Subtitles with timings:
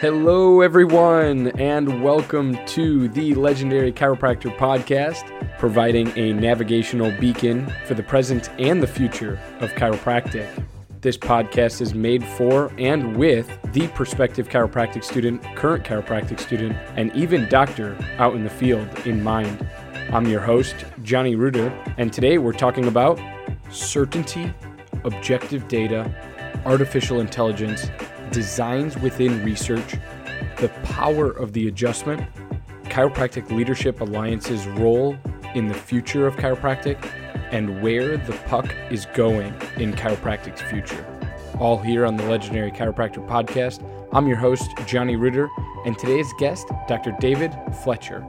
[0.00, 8.02] Hello, everyone, and welcome to the Legendary Chiropractor Podcast, providing a navigational beacon for the
[8.02, 10.48] present and the future of chiropractic.
[11.02, 17.14] This podcast is made for and with the prospective chiropractic student, current chiropractic student, and
[17.14, 19.68] even doctor out in the field in mind.
[20.14, 23.20] I'm your host, Johnny Reuter, and today we're talking about
[23.70, 24.50] certainty,
[25.04, 26.10] objective data,
[26.64, 27.90] artificial intelligence,
[28.30, 29.96] designs within research,
[30.58, 32.22] the power of the adjustment,
[32.84, 35.16] Chiropractic Leadership Alliance's role
[35.54, 36.98] in the future of chiropractic,
[37.50, 41.04] and where the puck is going in chiropractic's future.
[41.58, 43.84] All here on the Legendary Chiropractor Podcast.
[44.12, 45.48] I'm your host, Johnny Reuter,
[45.84, 47.14] and today's guest, Dr.
[47.20, 48.26] David Fletcher.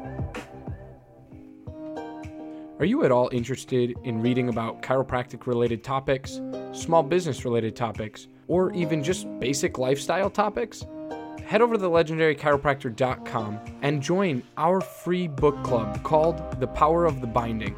[2.79, 8.27] Are you at all interested in reading about chiropractic related topics, small business related topics,
[8.47, 10.85] or even just basic lifestyle topics?
[11.45, 17.27] Head over to thelegendarychiropractor.com and join our free book club called The Power of the
[17.27, 17.75] Binding.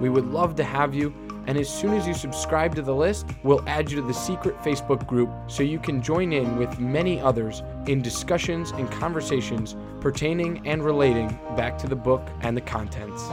[0.00, 1.14] We would love to have you,
[1.46, 4.58] and as soon as you subscribe to the list, we'll add you to the secret
[4.62, 10.66] Facebook group so you can join in with many others in discussions and conversations pertaining
[10.66, 13.28] and relating back to the book and the contents.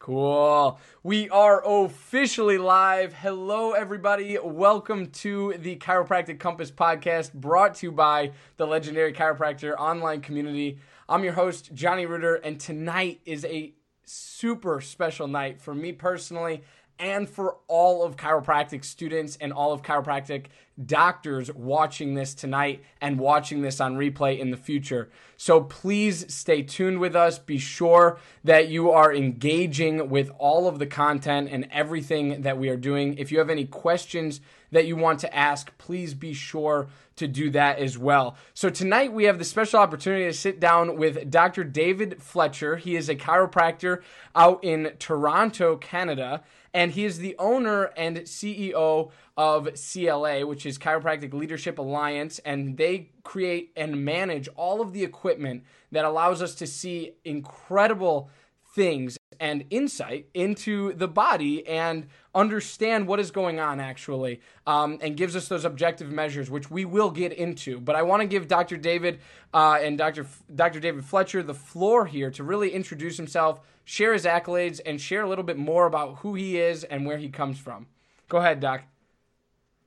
[0.00, 0.80] Cool.
[1.02, 3.12] We are officially live.
[3.12, 4.38] Hello, everybody.
[4.42, 10.78] Welcome to the Chiropractic Compass podcast brought to you by the Legendary Chiropractor online community.
[11.06, 13.74] I'm your host, Johnny Reuter, and tonight is a
[14.06, 16.62] super special night for me personally
[17.00, 20.46] and for all of chiropractic students and all of chiropractic
[20.86, 25.10] doctors watching this tonight and watching this on replay in the future.
[25.36, 27.38] So please stay tuned with us.
[27.38, 32.68] Be sure that you are engaging with all of the content and everything that we
[32.68, 33.16] are doing.
[33.18, 34.40] If you have any questions
[34.70, 38.36] that you want to ask, please be sure to do that as well.
[38.54, 41.64] So tonight we have the special opportunity to sit down with Dr.
[41.64, 42.76] David Fletcher.
[42.76, 44.02] He is a chiropractor
[44.34, 46.42] out in Toronto, Canada
[46.72, 52.76] and he is the owner and CEO of CLA, which is Chiropractic Leadership Alliance, and
[52.76, 58.30] they create and manage all of the equipment that allows us to see incredible
[58.74, 65.16] things and insight into the body and understand what is going on actually um, and
[65.16, 67.80] gives us those objective measures which we will get into.
[67.80, 69.18] But i want to give dr david
[69.52, 74.12] uh, and dr F- dr david fletcher the floor here to really introduce himself share
[74.12, 77.28] his accolades and share a little bit more about who he is and where he
[77.28, 77.86] comes from.
[78.28, 78.82] Go ahead doc.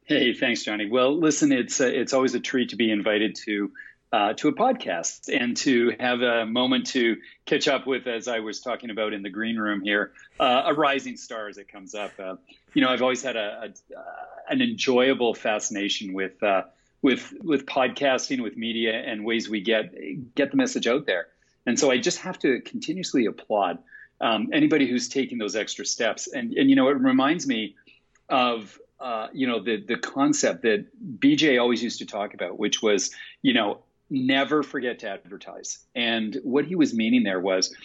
[0.05, 0.89] Hey thanks johnny.
[0.89, 3.71] Well listen it's uh, it's always a treat to be invited to
[4.13, 8.40] uh, to a podcast and to have a moment to catch up with, as I
[8.40, 11.96] was talking about in the green room here, uh, a rising star as it comes
[11.96, 12.12] up.
[12.19, 12.35] Uh,
[12.75, 14.03] you know, I've always had a, a uh,
[14.50, 16.62] an enjoyable fascination with uh,
[17.01, 19.96] with with podcasting, with media, and ways we get
[20.35, 21.28] get the message out there.
[21.66, 23.80] And so I just have to continuously applaud
[24.22, 26.28] um, anybody who's taking those extra steps.
[26.28, 27.78] And and you know, it reminds me
[28.30, 30.85] of uh, you know the the concept that
[31.18, 33.09] BJ always used to talk about, which was
[33.41, 33.80] you know
[34.13, 35.79] never forget to advertise.
[35.96, 37.75] And what he was meaning there was,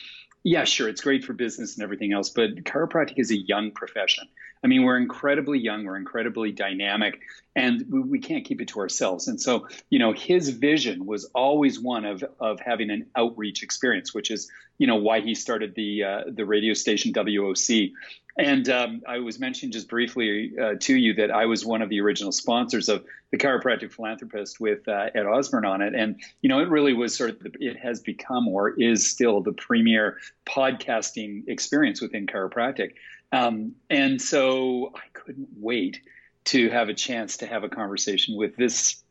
[0.45, 4.29] yeah, sure, it's great for business and everything else, but chiropractic is a young profession.
[4.63, 7.21] I mean, we're incredibly young, we're incredibly dynamic,
[7.55, 9.29] and we, can't keep it to ourselves.
[9.29, 14.13] And so, you know, his vision was always one of of having an outreach experience,
[14.13, 17.93] which is, you know, why he started the uh, the radio station WOC.
[18.39, 21.89] And um, I was mentioning just briefly uh, to you that I was one of
[21.89, 25.95] the original sponsors of the chiropractic Philosopher with uh, Ed Osborne on it.
[25.95, 29.41] And, you know, it really was sort of, the, it has become or is still
[29.41, 32.93] the premier podcasting experience within chiropractic.
[33.33, 36.01] Um, and so I couldn't wait
[36.45, 39.03] to have a chance to have a conversation with this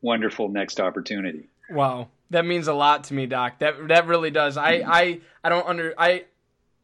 [0.00, 1.48] wonderful next opportunity.
[1.70, 2.08] Wow.
[2.30, 3.58] That means a lot to me, Doc.
[3.58, 4.56] That that really does.
[4.56, 6.24] I I I don't under I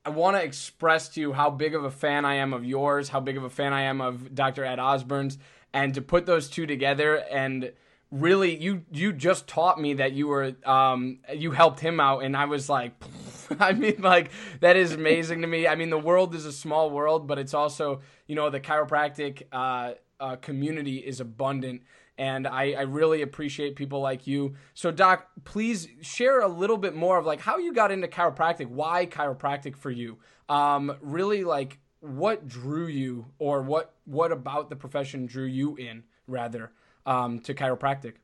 [0.08, 3.10] I want to express to you how big of a fan I am of yours,
[3.10, 4.64] how big of a fan I am of Dr.
[4.64, 5.36] Ed Osborne's,
[5.74, 7.72] and to put those two together and
[8.10, 12.34] really you you just taught me that you were um you helped him out and
[12.34, 12.94] I was like
[13.60, 14.30] I mean like
[14.60, 15.68] that is amazing to me.
[15.68, 19.42] I mean the world is a small world but it's also, you know, the chiropractic
[19.52, 21.82] uh, uh community is abundant
[22.18, 24.56] and I, I really appreciate people like you.
[24.74, 28.66] So, Doc, please share a little bit more of like how you got into chiropractic,
[28.66, 30.18] why chiropractic for you.
[30.48, 36.02] Um, really, like what drew you, or what what about the profession drew you in
[36.26, 36.72] rather
[37.06, 38.14] um, to chiropractic.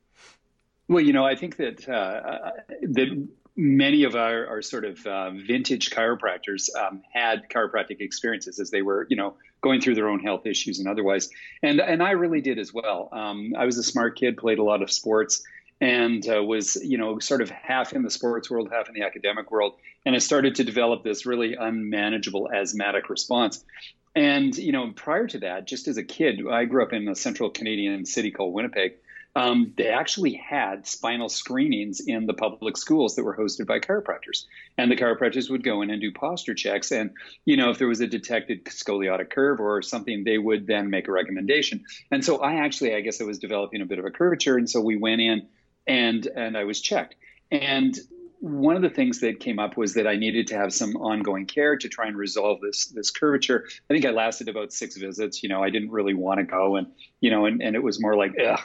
[0.89, 2.51] Well, you know, I think that uh,
[2.83, 8.71] that many of our, our sort of uh, vintage chiropractors um, had chiropractic experiences as
[8.71, 11.31] they were, you know, going through their own health issues and otherwise.
[11.63, 13.09] And and I really did as well.
[13.11, 15.43] Um, I was a smart kid, played a lot of sports,
[15.81, 19.03] and uh, was you know sort of half in the sports world, half in the
[19.03, 19.73] academic world.
[20.05, 23.65] And I started to develop this really unmanageable asthmatic response.
[24.15, 27.15] And you know, prior to that, just as a kid, I grew up in a
[27.15, 28.93] central Canadian city called Winnipeg
[29.37, 34.45] um, they actually had spinal screenings in the public schools that were hosted by chiropractors.
[34.79, 36.93] And the chiropractors would go in and do posture checks.
[36.93, 37.11] And,
[37.45, 41.09] you know, if there was a detected scoliotic curve or something, they would then make
[41.09, 41.85] a recommendation.
[42.11, 44.57] And so I actually, I guess I was developing a bit of a curvature.
[44.57, 45.49] And so we went in
[45.87, 47.17] and, and I was checked.
[47.51, 47.99] And
[48.41, 51.47] one of the things that came up was that I needed to have some ongoing
[51.47, 53.65] care to try and resolve this this curvature.
[53.89, 55.43] I think I lasted about six visits.
[55.43, 56.89] You know, I didn't really want to go, and
[57.21, 58.61] you know, and, and it was more like, ugh,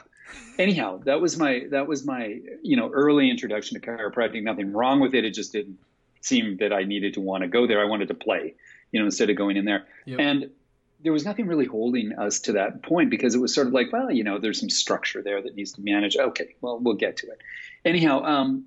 [0.57, 4.43] anyhow, that was my that was my you know early introduction to chiropractic.
[4.43, 5.25] Nothing wrong with it.
[5.25, 5.77] It just didn't
[6.21, 7.81] seem that I needed to want to go there.
[7.81, 8.55] I wanted to play,
[8.91, 9.85] you know, instead of going in there.
[10.05, 10.19] Yep.
[10.19, 10.49] And
[11.01, 13.91] there was nothing really holding us to that point because it was sort of like,
[13.93, 16.19] well, you know, there's some structure there that needs to be managed.
[16.19, 17.39] Okay, well, we'll get to it.
[17.85, 18.65] Anyhow, um,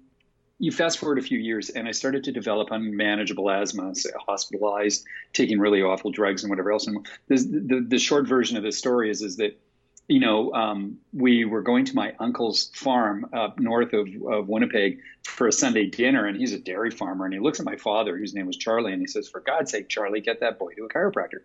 [0.58, 5.04] you fast forward a few years, and I started to develop unmanageable asthma, so hospitalized,
[5.32, 6.86] taking really awful drugs and whatever else.
[6.86, 9.60] And the, the, the short version of this story is is that
[10.08, 15.00] you know, um, we were going to my uncle's farm up north of, of Winnipeg
[15.24, 17.24] for a Sunday dinner, and he's a dairy farmer.
[17.24, 19.70] And he looks at my father, whose name was Charlie, and he says, "For God's
[19.70, 21.40] sake, Charlie, get that boy to a chiropractor."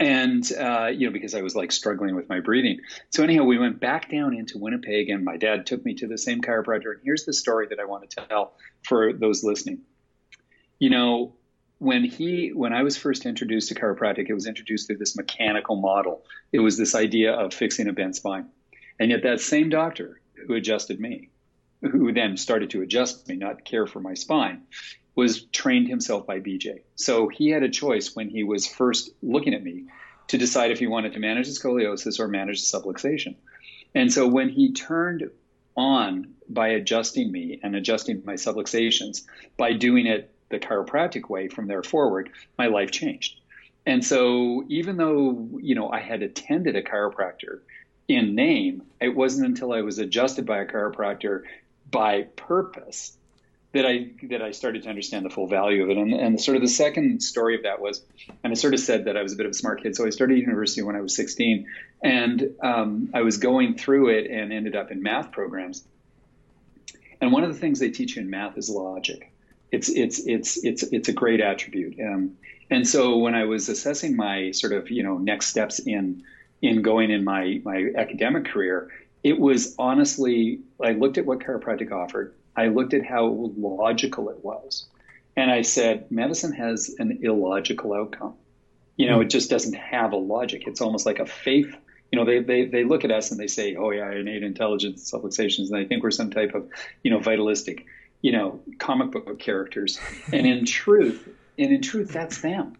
[0.00, 2.80] And uh, you know, because I was like struggling with my breathing.
[3.10, 6.18] So anyhow, we went back down into Winnipeg, and my dad took me to the
[6.18, 6.92] same chiropractor.
[6.92, 9.82] And here's the story that I want to tell for those listening.
[10.80, 11.36] You know,
[11.78, 15.76] when he when I was first introduced to chiropractic, it was introduced through this mechanical
[15.76, 16.24] model.
[16.52, 18.46] It was this idea of fixing a bent spine.
[18.98, 21.30] And yet that same doctor who adjusted me,
[21.82, 24.62] who then started to adjust me, not care for my spine,
[25.14, 26.80] was trained himself by BJ.
[26.96, 29.86] So he had a choice when he was first looking at me
[30.28, 33.36] to decide if he wanted to manage the scoliosis or manage the subluxation.
[33.94, 35.30] And so when he turned
[35.76, 39.22] on by adjusting me and adjusting my subluxations
[39.56, 43.40] by doing it the chiropractic way from there forward, my life changed.
[43.86, 47.60] And so even though, you know, I had attended a chiropractor
[48.08, 51.42] in name, it wasn't until I was adjusted by a chiropractor
[51.90, 53.16] by purpose
[53.72, 55.98] that I that I started to understand the full value of it.
[55.98, 58.02] And, and sort of the second story of that was,
[58.42, 59.96] and I sort of said that I was a bit of a smart kid.
[59.96, 61.66] So I started university when I was 16,
[62.02, 65.84] and um, I was going through it and ended up in math programs.
[67.20, 69.33] And one of the things they teach you in math is logic
[69.74, 71.98] it's it's it's it's it's a great attribute.
[72.00, 72.36] Um,
[72.70, 76.22] and so when I was assessing my sort of you know next steps in
[76.62, 78.90] in going in my my academic career,
[79.22, 82.34] it was honestly I looked at what chiropractic offered.
[82.56, 83.26] I looked at how
[83.56, 84.86] logical it was,
[85.36, 88.34] and I said medicine has an illogical outcome.
[88.96, 90.68] You know, it just doesn't have a logic.
[90.68, 91.76] It's almost like a faith
[92.12, 95.10] you know, they, they, they look at us and they say, oh yeah, innate intelligence,
[95.10, 96.68] subluxations, and they think we're some type of,
[97.02, 97.86] you know, vitalistic
[98.24, 100.00] you know, comic book characters.
[100.32, 101.28] And in truth,
[101.58, 102.78] and in truth, that's them.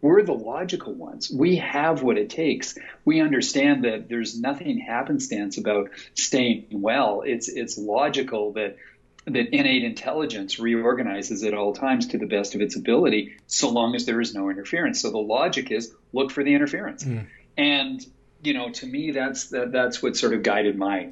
[0.00, 1.28] We're the logical ones.
[1.28, 2.78] We have what it takes.
[3.04, 7.22] We understand that there's nothing happenstance about staying well.
[7.26, 8.76] It's it's logical that
[9.24, 13.96] that innate intelligence reorganizes at all times to the best of its ability, so long
[13.96, 15.02] as there is no interference.
[15.02, 17.02] So the logic is look for the interference.
[17.02, 17.26] Mm.
[17.56, 18.06] And
[18.44, 21.08] you know, to me, that's that, that's what sort of guided my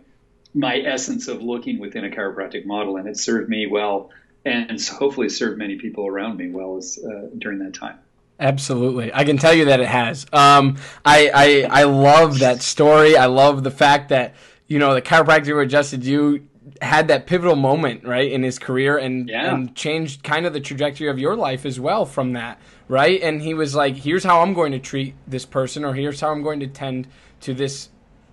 [0.57, 4.11] my essence of looking within a chiropractic model, and it served me well,
[4.45, 7.99] and hopefully served many people around me well as, uh, during that time.
[8.41, 10.27] Absolutely, I can tell you that it has.
[10.33, 13.17] Um, I, I I love that story.
[13.17, 14.35] I love the fact that
[14.67, 16.47] you know the chiropractor who adjusted you
[16.83, 19.55] had that pivotal moment right in his career and yeah.
[19.55, 23.41] and changed kind of the trajectory of your life as well from that right and
[23.41, 26.43] he was like here's how i'm going to treat this person or here's how i'm
[26.43, 27.07] going to tend
[27.41, 27.89] to this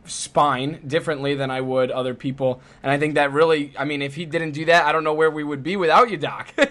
[0.05, 2.61] spine differently than I would other people.
[2.81, 5.13] And I think that really, I mean, if he didn't do that, I don't know
[5.13, 6.53] where we would be without you, Doc.
[6.57, 6.67] well,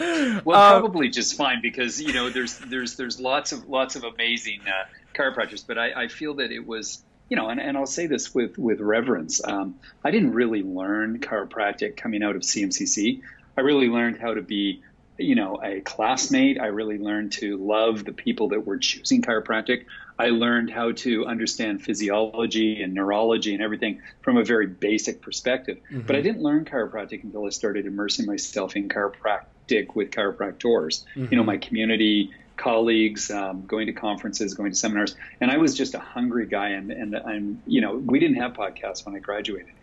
[0.00, 4.60] um, probably just fine because you know there's there's there's lots of lots of amazing
[4.66, 8.06] uh, chiropractors, but I, I feel that it was you know, and, and I'll say
[8.06, 9.42] this with with reverence.
[9.44, 13.22] Um, I didn't really learn chiropractic coming out of CMCC.
[13.56, 14.82] I really learned how to be
[15.18, 16.60] you know, a classmate.
[16.60, 19.86] I really learned to love the people that were choosing chiropractic.
[20.18, 25.78] I learned how to understand physiology and neurology and everything from a very basic perspective.
[25.90, 26.06] Mm-hmm.
[26.06, 31.04] But I didn't learn chiropractic until I started immersing myself in chiropractic with chiropractors.
[31.04, 31.20] Mm-hmm.
[31.20, 31.46] You know, mm-hmm.
[31.46, 35.98] my community colleagues, um, going to conferences, going to seminars, and I was just a
[35.98, 36.70] hungry guy.
[36.70, 39.74] And and I'm, you know, we didn't have podcasts when I graduated,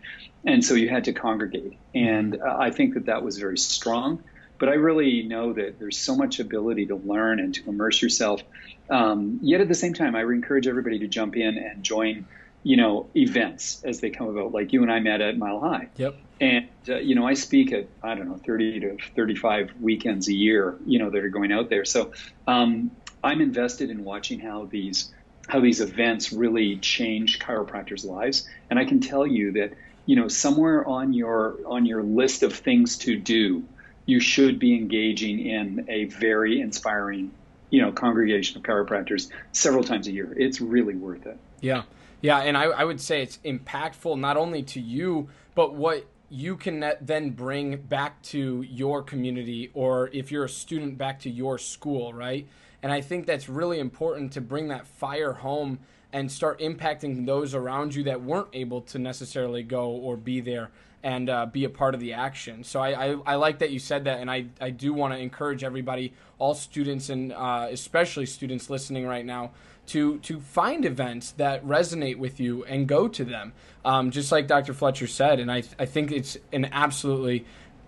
[0.44, 1.78] and so you had to congregate.
[1.94, 4.24] And uh, I think that that was very strong
[4.58, 8.42] but I really know that there's so much ability to learn and to immerse yourself.
[8.90, 12.26] Um, yet at the same time, I encourage everybody to jump in and join,
[12.62, 14.52] you know, events as they come about.
[14.52, 15.88] Like you and I met at Mile High.
[15.96, 16.16] Yep.
[16.40, 20.34] And uh, you know, I speak at I don't know 30 to 35 weekends a
[20.34, 20.76] year.
[20.86, 21.84] You know, that are going out there.
[21.84, 22.12] So
[22.46, 22.90] um,
[23.22, 25.12] I'm invested in watching how these
[25.48, 28.48] how these events really change chiropractors' lives.
[28.70, 29.74] And I can tell you that
[30.06, 33.64] you know somewhere on your on your list of things to do
[34.06, 37.30] you should be engaging in a very inspiring
[37.74, 40.32] you know congregation of chiropractors several times a year.
[40.36, 41.36] It's really worth it.
[41.60, 41.82] Yeah.
[42.20, 46.56] Yeah and i, I would say it's impactful not only to you but what you
[46.56, 51.58] can then bring back to your community or if you're a student back to your
[51.58, 52.46] school right?
[52.82, 55.80] And i think that's really important to bring that fire home
[56.12, 60.70] and start impacting those around you that weren't able to necessarily go or be there
[61.04, 62.64] and uh, be a part of the action.
[62.64, 65.20] So I, I, I, like that you said that, and I, I do want to
[65.20, 69.50] encourage everybody, all students and uh, especially students listening right now,
[69.88, 73.52] to to find events that resonate with you and go to them.
[73.84, 74.72] Um, just like Dr.
[74.72, 77.44] Fletcher said, and I I think it's an absolutely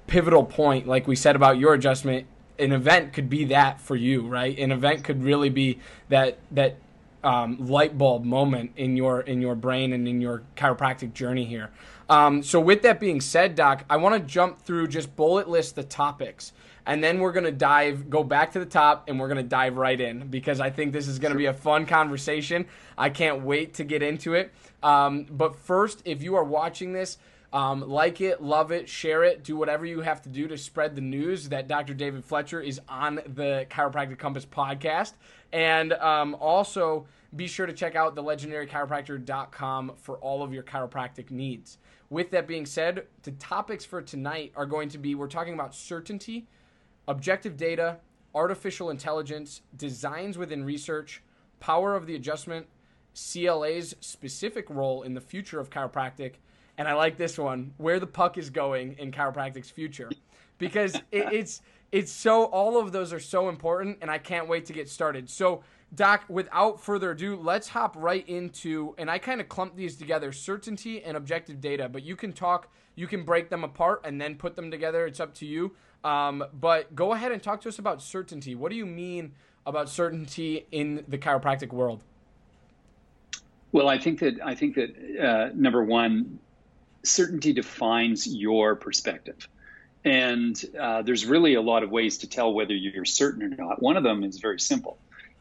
[0.06, 2.26] pivotal point, like we said about your adjustment.
[2.58, 4.58] An event could be that for you, right?
[4.58, 5.78] An event could really be
[6.10, 6.76] that that
[7.24, 11.70] um, light bulb moment in your in your brain and in your chiropractic journey here.
[12.08, 15.74] Um, so with that being said, Doc, I want to jump through just bullet list
[15.74, 16.52] the topics,
[16.86, 20.00] and then we're gonna dive, go back to the top, and we're gonna dive right
[20.00, 22.66] in because I think this is gonna be a fun conversation.
[22.96, 24.52] I can't wait to get into it.
[24.82, 27.18] Um, but first, if you are watching this.
[27.52, 30.94] Um, like it, love it, share it, do whatever you have to do to spread
[30.94, 31.94] the news that Dr.
[31.94, 35.12] David Fletcher is on the Chiropractic Compass podcast.
[35.52, 41.30] And um, also, be sure to check out the legendarychiropractor.com for all of your chiropractic
[41.30, 41.78] needs.
[42.08, 45.74] With that being said, the topics for tonight are going to be we're talking about
[45.74, 46.46] certainty,
[47.08, 47.98] objective data,
[48.34, 51.22] artificial intelligence, designs within research,
[51.58, 52.66] power of the adjustment,
[53.14, 56.34] CLA's specific role in the future of chiropractic,
[56.78, 60.10] and I like this one, where the puck is going in chiropractic's future,
[60.58, 64.66] because it, it's it's so all of those are so important, and I can't wait
[64.66, 65.30] to get started.
[65.30, 65.62] So
[65.94, 70.32] Doc, without further ado, let's hop right into, and I kind of clump these together
[70.32, 74.34] certainty and objective data, but you can talk, you can break them apart and then
[74.34, 75.06] put them together.
[75.06, 75.72] It's up to you.
[76.04, 78.54] Um, but go ahead and talk to us about certainty.
[78.54, 79.32] What do you mean
[79.64, 82.02] about certainty in the chiropractic world?
[83.72, 84.90] Well, I think that I think that
[85.20, 86.38] uh, number one,
[87.02, 89.48] certainty defines your perspective.
[90.04, 93.82] And uh, there's really a lot of ways to tell whether you're certain or not.
[93.82, 94.98] One of them is very simple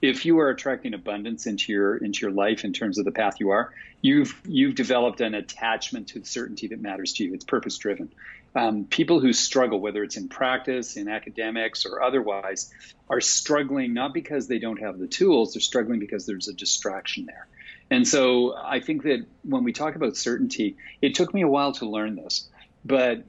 [0.10, 3.40] if you are attracting abundance into your into your life in terms of the path
[3.40, 7.34] you are, you've you've developed an attachment to the certainty that matters to you.
[7.34, 8.12] It's purpose driven.
[8.56, 12.74] Um, people who struggle, whether it's in practice, in academics, or otherwise,
[13.10, 15.54] are struggling not because they don't have the tools.
[15.54, 17.48] They're struggling because there's a distraction there.
[17.92, 21.74] And so I think that when we talk about certainty, it took me a while
[21.74, 22.48] to learn this,
[22.84, 23.24] but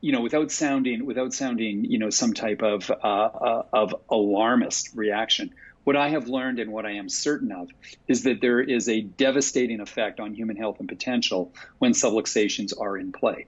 [0.00, 4.90] you know, without sounding without sounding, you know, some type of uh, uh, of alarmist
[4.94, 5.52] reaction
[5.88, 7.70] what I have learned and what I am certain of
[8.08, 12.98] is that there is a devastating effect on human health and potential when subluxations are
[12.98, 13.46] in play.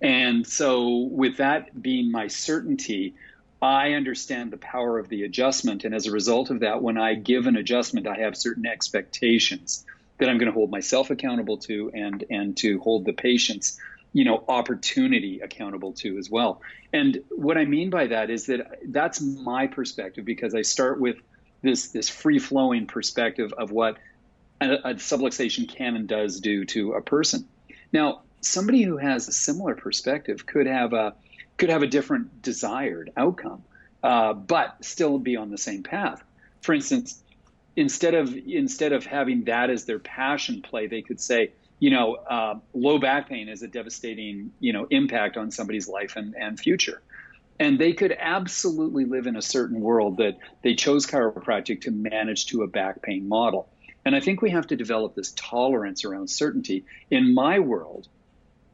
[0.00, 3.14] And so, with that being my certainty,
[3.60, 5.84] I understand the power of the adjustment.
[5.84, 9.84] And as a result of that, when I give an adjustment, I have certain expectations
[10.16, 13.78] that I'm going to hold myself accountable to and, and to hold the patients
[14.14, 16.60] you know opportunity accountable to as well
[16.92, 21.16] and what i mean by that is that that's my perspective because i start with
[21.62, 23.98] this this free flowing perspective of what
[24.60, 27.48] a, a subluxation can and does do to a person.
[27.92, 31.14] Now, somebody who has a similar perspective could have a
[31.56, 33.62] could have a different desired outcome,
[34.02, 36.22] uh, but still be on the same path.
[36.60, 37.22] For instance,
[37.76, 42.14] instead of instead of having that as their passion play, they could say, you know,
[42.14, 46.58] uh, low back pain is a devastating you know impact on somebody's life and, and
[46.58, 47.00] future.
[47.62, 52.46] And they could absolutely live in a certain world that they chose chiropractic to manage
[52.46, 53.68] to a back pain model.
[54.04, 56.84] And I think we have to develop this tolerance around certainty.
[57.08, 58.08] In my world,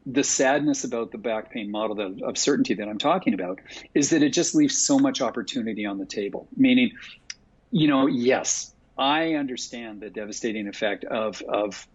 [0.07, 3.59] the sadness about the back pain model of, of certainty that I'm talking about
[3.93, 6.47] is that it just leaves so much opportunity on the table.
[6.57, 6.93] Meaning,
[7.69, 11.87] you know, yes, I understand the devastating effect of, of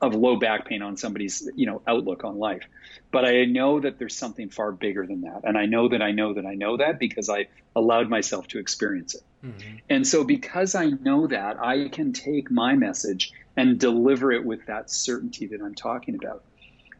[0.00, 2.64] of low back pain on somebody's you know outlook on life.
[3.10, 5.42] But i know that there's something far bigger than that.
[5.44, 8.58] And i know that i know that i know that because i allowed myself to
[8.58, 9.22] experience it.
[9.44, 9.76] Mm-hmm.
[9.90, 14.66] and so because i know that i can take my message and deliver it with
[14.66, 16.42] that certainty that i'm talking about.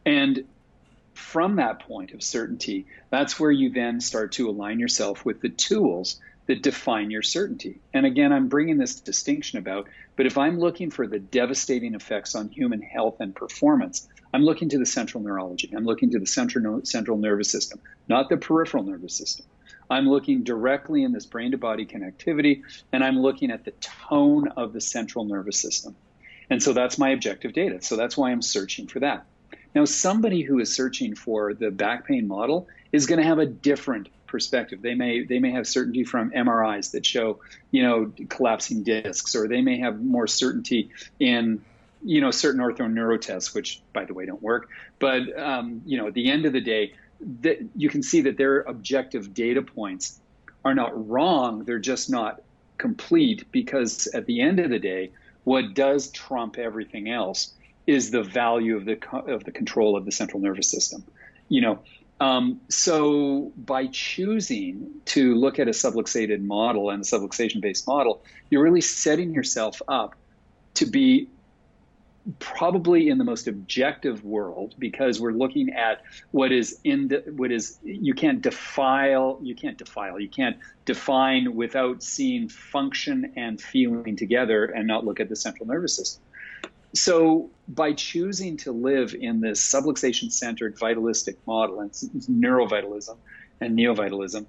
[0.05, 0.45] And
[1.17, 5.49] from that point of certainty, that's where you then start to align yourself with the
[5.49, 7.79] tools that define your certainty.
[7.93, 12.35] And again, I'm bringing this distinction about, but if I'm looking for the devastating effects
[12.35, 15.71] on human health and performance, I'm looking to the central neurology.
[15.75, 19.45] I'm looking to the central, central nervous system, not the peripheral nervous system.
[19.89, 24.49] I'm looking directly in this brain to body connectivity, and I'm looking at the tone
[24.49, 25.95] of the central nervous system.
[26.49, 27.81] And so that's my objective data.
[27.81, 29.25] So that's why I'm searching for that.
[29.75, 33.45] Now, somebody who is searching for the back pain model is going to have a
[33.45, 34.81] different perspective.
[34.81, 37.39] They may they may have certainty from MRIs that show
[37.71, 41.63] you know collapsing discs, or they may have more certainty in
[42.03, 44.69] you know certain ortho neuro tests, which by the way don't work.
[44.99, 46.93] But um, you know at the end of the day,
[47.41, 50.19] that you can see that their objective data points
[50.63, 51.63] are not wrong.
[51.63, 52.41] They're just not
[52.77, 55.11] complete because at the end of the day,
[55.43, 57.53] what does trump everything else
[57.87, 61.03] is the value of the of the control of the central nervous system.
[61.47, 61.79] You know,
[62.19, 68.23] um, so by choosing to look at a subluxated model and a subluxation based model,
[68.49, 70.15] you're really setting yourself up
[70.75, 71.27] to be
[72.39, 77.51] probably in the most objective world because we're looking at what is in the, what
[77.51, 84.17] is you can't defile you can't defile you can't define without seeing function and feeling
[84.17, 86.21] together and not look at the central nervous system
[86.93, 93.17] so by choosing to live in this subluxation centered vitalistic model and neurovitalism
[93.61, 94.45] and neovitalism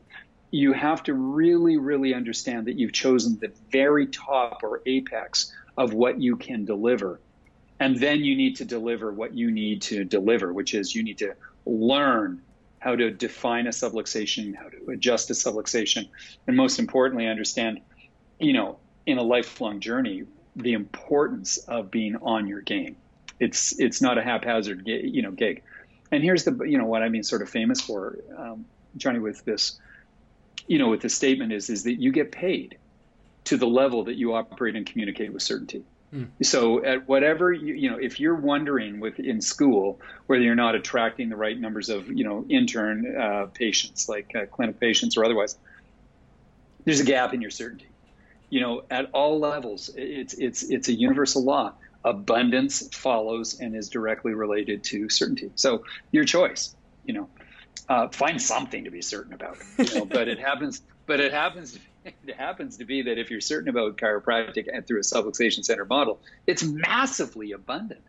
[0.51, 5.95] you have to really really understand that you've chosen the very top or apex of
[5.95, 7.21] what you can deliver.
[7.81, 11.19] And then you need to deliver what you need to deliver which is you need
[11.19, 12.43] to learn
[12.81, 16.09] how to define a subluxation how to adjust a subluxation
[16.47, 17.81] and most importantly understand
[18.39, 20.23] you know in a lifelong journey
[20.59, 22.97] the importance of being on your game.
[23.41, 25.63] It's it's not a haphazard you know gig.
[26.11, 28.65] And here's the you know what I mean sort of famous for um,
[28.97, 29.79] Johnny with this
[30.67, 32.79] you know with this statement is is that you get paid
[33.45, 35.85] to the level that you operate and communicate with certainty.
[36.13, 36.29] Mm.
[36.43, 40.75] So at whatever you, you know, if you're wondering with in school whether you're not
[40.75, 45.25] attracting the right numbers of you know intern uh, patients like uh, clinic patients or
[45.25, 45.57] otherwise,
[46.85, 47.88] there's a gap in your certainty
[48.51, 51.75] you know, at all levels, it's it's it's a universal law.
[52.05, 55.51] Abundance follows and is directly related to certainty.
[55.57, 57.29] So your choice, you know,
[57.89, 59.59] uh, find something to be certain about.
[59.79, 60.81] You know, but it happens.
[61.07, 61.79] But it happens.
[62.05, 65.85] It happens to be that if you're certain about chiropractic and through a subluxation center
[65.85, 68.03] model, it's massively abundant.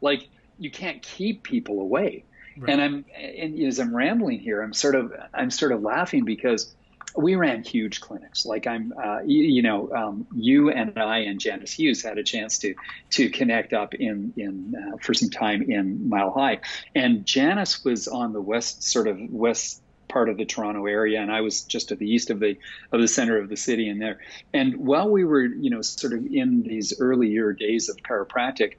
[0.00, 0.28] Like
[0.58, 2.24] you can't keep people away.
[2.56, 2.72] Right.
[2.72, 6.74] And I'm and as I'm rambling here, I'm sort of I'm sort of laughing because
[7.16, 8.44] we ran huge clinics.
[8.44, 12.24] Like I'm, uh, you, you, know, um, you and I and Janice Hughes had a
[12.24, 12.74] chance to
[13.10, 16.60] to connect up in in uh, for some time in Mile High,
[16.94, 21.30] and Janice was on the west sort of west part of the Toronto area, and
[21.30, 22.58] I was just to the east of the
[22.92, 24.18] of the center of the city in there.
[24.52, 28.74] And while we were, you know, sort of in these early year days of chiropractic,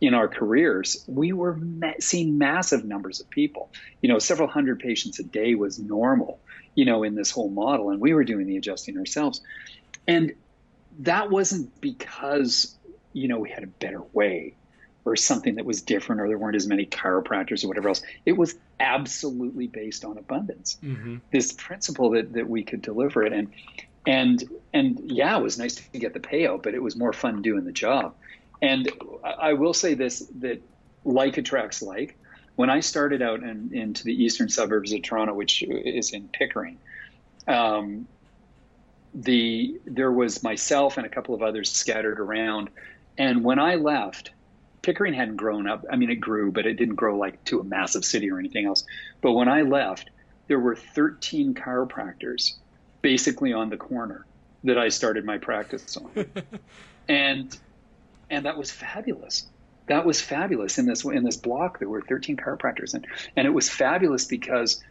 [0.00, 1.58] in our careers, we were
[2.00, 3.70] seeing massive numbers of people.
[4.02, 6.40] You know, several hundred patients a day was normal
[6.76, 9.40] you know, in this whole model, and we were doing the adjusting ourselves.
[10.06, 10.34] And
[11.00, 12.76] that wasn't because,
[13.12, 14.54] you know, we had a better way
[15.04, 18.02] or something that was different or there weren't as many chiropractors or whatever else.
[18.24, 20.78] It was absolutely based on abundance.
[20.82, 21.16] Mm-hmm.
[21.32, 23.32] This principle that, that we could deliver it.
[23.32, 23.48] And
[24.06, 27.42] and and yeah, it was nice to get the payout, but it was more fun
[27.42, 28.14] doing the job.
[28.60, 28.90] And
[29.24, 30.60] I will say this that
[31.04, 32.16] like attracts like
[32.56, 36.78] when I started out in, into the eastern suburbs of Toronto, which is in Pickering,
[37.46, 38.08] um,
[39.14, 42.70] the there was myself and a couple of others scattered around,
[43.16, 44.30] and when I left,
[44.82, 45.84] Pickering hadn't grown up.
[45.90, 48.66] I mean, it grew, but it didn't grow like to a massive city or anything
[48.66, 48.84] else.
[49.20, 50.10] But when I left,
[50.48, 52.54] there were 13 chiropractors
[53.02, 54.26] basically on the corner
[54.64, 56.10] that I started my practice on,
[57.08, 57.56] and
[58.30, 59.46] and that was fabulous
[59.86, 61.78] that was fabulous in this in this block.
[61.78, 64.82] There were 13 chiropractors and and it was fabulous because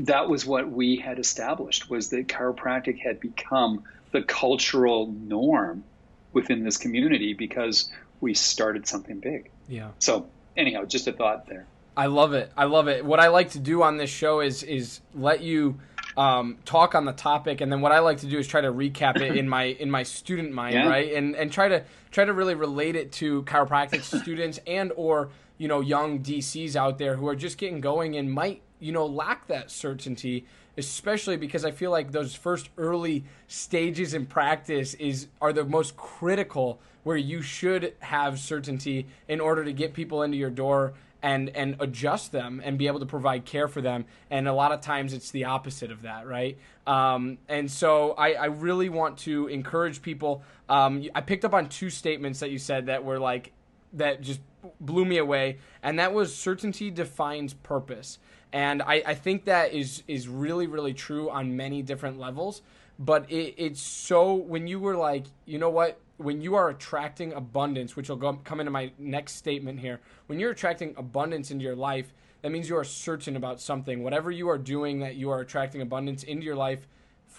[0.00, 5.84] that was what we had established was that chiropractic had become the cultural norm
[6.32, 9.50] within this community because we started something big.
[9.68, 9.90] Yeah.
[9.98, 11.66] So anyhow just a thought there.
[11.96, 12.52] I love it.
[12.56, 13.04] I love it.
[13.04, 15.80] What i like to do on this show is is let you
[16.18, 18.72] um, talk on the topic, and then what I like to do is try to
[18.72, 20.88] recap it in my in my student mind, yeah.
[20.88, 21.12] right?
[21.12, 25.68] And and try to try to really relate it to chiropractic students and or you
[25.68, 29.46] know young DCs out there who are just getting going and might you know lack
[29.46, 30.44] that certainty
[30.76, 35.96] especially because I feel like those first early stages in practice is are the most
[35.96, 41.50] critical where you should have certainty in order to get people into your door and
[41.50, 44.04] and adjust them and be able to provide care for them.
[44.30, 46.58] And a lot of times it's the opposite of that, right?
[46.86, 50.42] Um, and so I, I, really want to encourage people.
[50.70, 53.52] Um, I picked up on two statements that you said that were like
[53.94, 54.40] that just
[54.80, 58.18] blew me away, and that was certainty defines purpose.
[58.52, 62.62] And I, I think that is is really really true on many different levels.
[62.98, 67.32] But it, it's so when you were like, you know what, when you are attracting
[67.32, 71.64] abundance, which will go, come into my next statement here, when you're attracting abundance into
[71.64, 74.02] your life, that means you are certain about something.
[74.02, 76.86] Whatever you are doing that you are attracting abundance into your life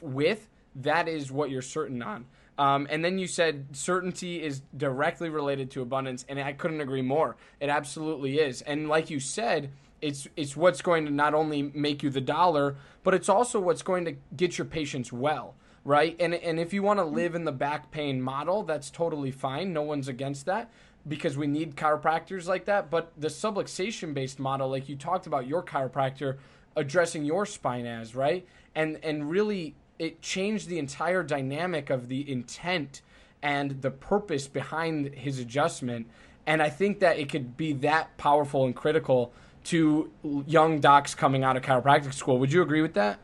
[0.02, 2.26] with, that is what you're certain on.
[2.58, 7.02] Um, and then you said certainty is directly related to abundance, and I couldn't agree
[7.02, 7.38] more.
[7.62, 8.62] It absolutely is.
[8.62, 12.76] And like you said, it's it's what's going to not only make you the dollar,
[13.04, 16.16] but it's also what's going to get your patients well right?
[16.20, 19.74] And and if you want to live in the back pain model, that's totally fine.
[19.74, 20.70] No one's against that
[21.08, 22.90] because we need chiropractors like that.
[22.90, 26.38] But the subluxation based model, like you talked about your chiropractor
[26.76, 28.46] addressing your spine as, right?
[28.76, 33.02] And and really it changed the entire dynamic of the intent
[33.42, 36.08] and the purpose behind his adjustment.
[36.46, 39.34] And I think that it could be that powerful and critical
[39.66, 40.10] to
[40.48, 42.40] young docs coming out of chiropractic school.
[42.40, 43.20] Would you agree with that?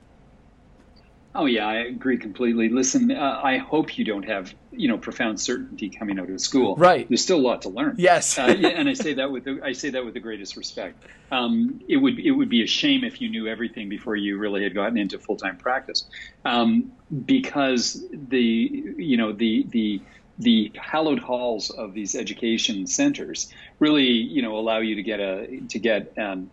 [1.36, 2.70] Oh yeah, I agree completely.
[2.70, 6.76] Listen, uh, I hope you don't have you know profound certainty coming out of school.
[6.78, 7.08] Right.
[7.10, 7.96] There's still a lot to learn.
[7.98, 8.40] Yes.
[8.40, 11.04] uh, yeah, and I say that with the, I say that with the greatest respect.
[11.32, 14.64] Um, it would it would be a shame if you knew everything before you really
[14.64, 16.06] had gotten into full time practice,
[16.46, 16.94] um,
[17.26, 20.02] because the you know the the
[20.40, 25.62] the hallowed halls of these education centers really you know allow you to get a
[25.70, 26.50] to get um,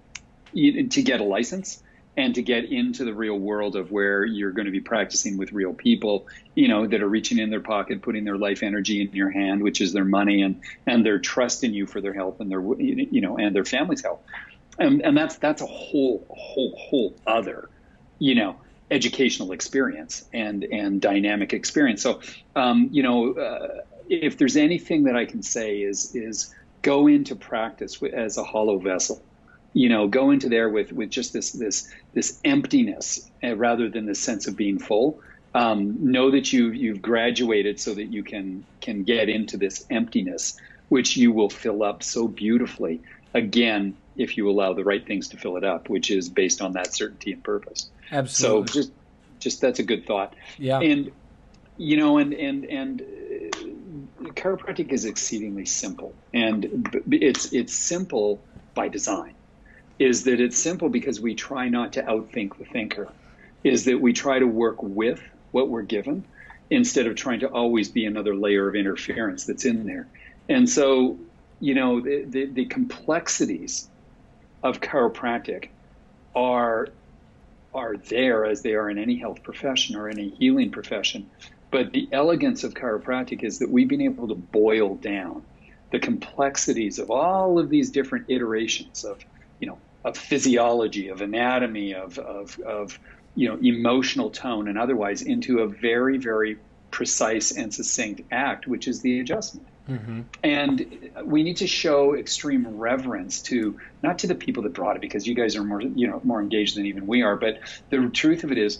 [0.54, 1.82] to get a license
[2.16, 5.52] and to get into the real world of where you're going to be practicing with
[5.52, 9.10] real people, you know, that are reaching in their pocket, putting their life energy in
[9.12, 12.40] your hand, which is their money, and and their trust in you for their health
[12.40, 14.20] and their you know and their family's health,
[14.78, 17.70] and and that's that's a whole whole whole other,
[18.18, 18.56] you know,
[18.90, 22.02] educational experience and and dynamic experience.
[22.02, 22.20] So,
[22.54, 23.68] um, you know, uh,
[24.08, 28.78] if there's anything that I can say is is go into practice as a hollow
[28.78, 29.22] vessel
[29.74, 34.06] you know go into there with with just this this this emptiness uh, rather than
[34.06, 35.20] the sense of being full.
[35.54, 40.58] Um, know that you you've graduated so that you can can get into this emptiness
[40.88, 43.00] which you will fill up so beautifully
[43.34, 46.72] again if you allow the right things to fill it up which is based on
[46.72, 47.90] that certainty and purpose.
[48.10, 48.66] Absolutely.
[48.66, 48.92] so just
[49.40, 50.34] just that's a good thought.
[50.58, 50.80] Yeah.
[50.80, 51.12] And
[51.76, 56.14] you know and and and uh, chiropractic is exceedingly simple.
[56.32, 58.40] And it's it's simple
[58.74, 59.34] by design
[60.02, 63.08] is that it's simple because we try not to outthink the thinker,
[63.62, 65.20] is that we try to work with
[65.52, 66.24] what we're given
[66.70, 70.08] instead of trying to always be another layer of interference that's in there.
[70.48, 71.18] And so,
[71.60, 73.88] you know, the, the, the complexities
[74.62, 75.68] of chiropractic
[76.34, 76.88] are
[77.74, 81.30] are there as they are in any health profession or any healing profession.
[81.70, 85.42] But the elegance of chiropractic is that we've been able to boil down
[85.90, 89.24] the complexities of all of these different iterations of,
[89.58, 92.98] you know, of physiology, of anatomy, of, of, of
[93.34, 96.58] you know, emotional tone and otherwise into a very, very
[96.90, 99.66] precise and succinct act, which is the adjustment.
[99.88, 100.20] Mm-hmm.
[100.44, 105.02] And we need to show extreme reverence to not to the people that brought it,
[105.02, 107.36] because you guys are more you know more engaged than even we are.
[107.36, 107.58] But
[107.90, 108.78] the truth of it is,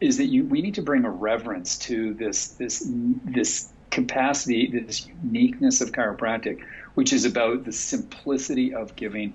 [0.00, 2.86] is that you we need to bring a reverence to this this
[3.24, 6.62] this capacity, this uniqueness of chiropractic,
[6.94, 9.32] which is about the simplicity of giving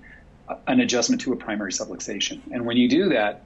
[0.67, 2.39] an adjustment to a primary subluxation.
[2.51, 3.43] And when you do that,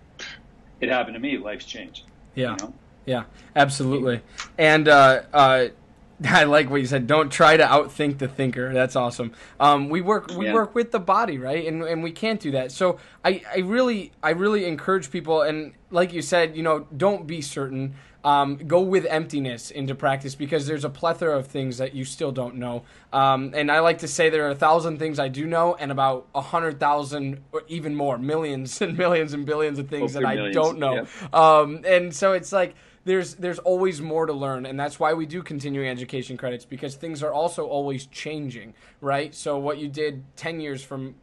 [0.80, 1.38] it happened to me.
[1.38, 2.04] Life's changed.
[2.36, 2.52] Yeah.
[2.52, 2.74] You know?
[3.06, 3.24] Yeah,
[3.56, 4.22] absolutely.
[4.58, 5.68] And uh, uh,
[6.26, 7.08] I like what you said.
[7.08, 8.74] Don't try to outthink the thinker.
[8.74, 9.34] That's awesome.
[9.60, 10.54] Um, we work we yeah.
[10.54, 11.68] work with the body, right?
[11.68, 12.72] And and we can't do that.
[12.72, 15.42] So I, I really I really encourage people.
[15.42, 20.36] And like you said, you know, don't be certain um, go with emptiness into practice
[20.36, 22.84] because there's a plethora of things that you still don't know.
[23.12, 25.92] Um, and I like to say there are a thousand things I do know, and
[25.92, 30.36] about a hundred thousand or even more, millions and millions and billions of things Hopefully
[30.36, 30.58] that millions.
[30.58, 31.08] I don't know.
[31.34, 35.26] Um, and so it's like there's there's always more to learn, and that's why we
[35.26, 39.34] do continuing education credits because things are also always changing, right?
[39.34, 41.16] So what you did ten years from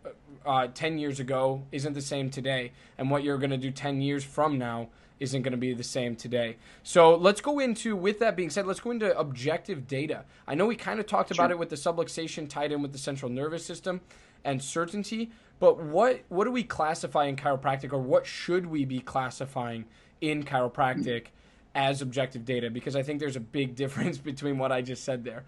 [0.45, 4.01] uh, 10 years ago isn't the same today, and what you're going to do 10
[4.01, 4.89] years from now
[5.21, 6.57] isn't going to be the same today.
[6.83, 10.25] So let's go into, with that being said, let's go into objective data.
[10.47, 11.45] I know we kind of talked sure.
[11.45, 14.01] about it with the subluxation tied in with the central nervous system
[14.45, 19.01] and certainty, but what what do we classify in chiropractic, or what should we be
[19.01, 19.85] classifying
[20.21, 21.29] in chiropractic mm.
[21.75, 22.71] as objective data?
[22.71, 25.45] Because I think there's a big difference between what I just said there.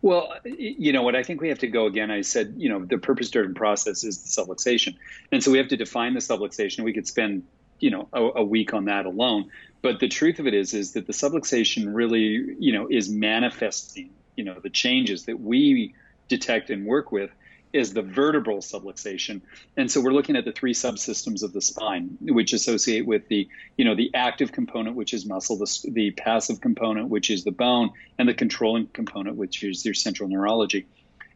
[0.00, 1.16] Well, you know what?
[1.16, 2.10] I think we have to go again.
[2.10, 4.96] I said, you know, the purpose-driven process is the subluxation,
[5.32, 6.84] and so we have to define the subluxation.
[6.84, 7.42] We could spend,
[7.80, 9.50] you know, a, a, week on that alone.
[9.82, 14.10] But the truth of it is, is that the subluxation really, you know, is manifesting,
[14.36, 15.94] you know, the changes that we
[16.28, 17.30] detect and work with
[17.74, 19.40] is the vertebral subluxation.
[19.76, 23.48] And so we're looking at the three subsystems of the spine, which associate with the,
[23.76, 27.50] you know, the active component, which is muscle, the, the passive component, which is the
[27.50, 30.86] bone, and the controlling component, which is your central neurology.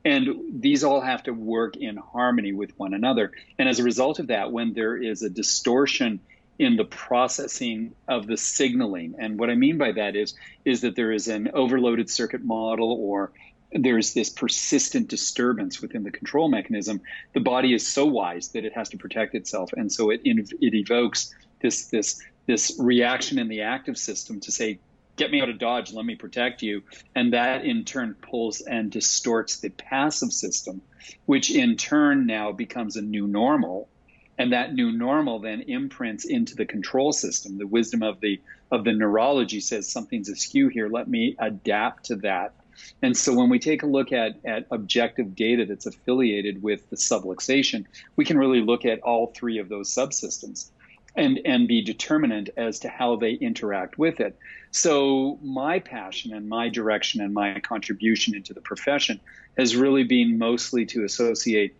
[0.08, 3.30] And these all have to work in harmony with one another.
[3.58, 6.20] And as a result of that, when there is a distortion
[6.58, 10.96] in the processing of the signaling, and what I mean by that is, is that
[10.96, 13.32] there is an overloaded circuit model or
[13.70, 17.02] there's this persistent disturbance within the control mechanism,
[17.34, 20.74] the body is so wise that it has to protect itself, and so it it
[20.74, 24.78] evokes this this this reaction in the active system to say,
[25.18, 26.82] "Get me out of dodge, let me protect you,"
[27.14, 30.80] and that in turn pulls and distorts the passive system,
[31.26, 33.90] which in turn now becomes a new normal,
[34.38, 37.58] and that new normal then imprints into the control system.
[37.58, 40.88] The wisdom of the of the neurology says something's askew here.
[40.88, 42.54] Let me adapt to that
[43.02, 46.96] and so when we take a look at, at objective data that's affiliated with the
[46.96, 50.70] subluxation, we can really look at all three of those subsystems
[51.16, 54.38] and, and be determinant as to how they interact with it.
[54.70, 59.20] So my passion and my direction and my contribution into the profession
[59.56, 61.76] has really been mostly to associate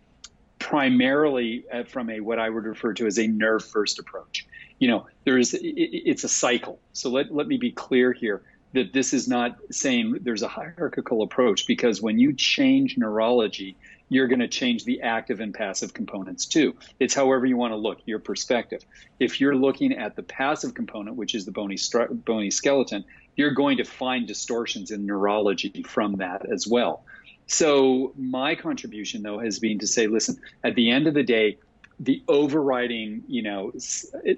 [0.57, 4.45] primarily uh, from a what I would refer to as a nerve first approach.
[4.79, 6.79] You know, there is it's a cycle.
[6.93, 8.41] So let, let me be clear here
[8.73, 13.75] that this is not saying there's a hierarchical approach because when you change neurology,
[14.09, 16.75] you're going to change the active and passive components too.
[16.99, 18.83] It's however you want to look, your perspective.
[19.19, 21.77] If you're looking at the passive component, which is the bony,
[22.11, 27.03] bony skeleton, you're going to find distortions in neurology from that as well.
[27.47, 31.57] So my contribution though has been to say, listen, at the end of the day,
[31.99, 33.73] the overriding, you know,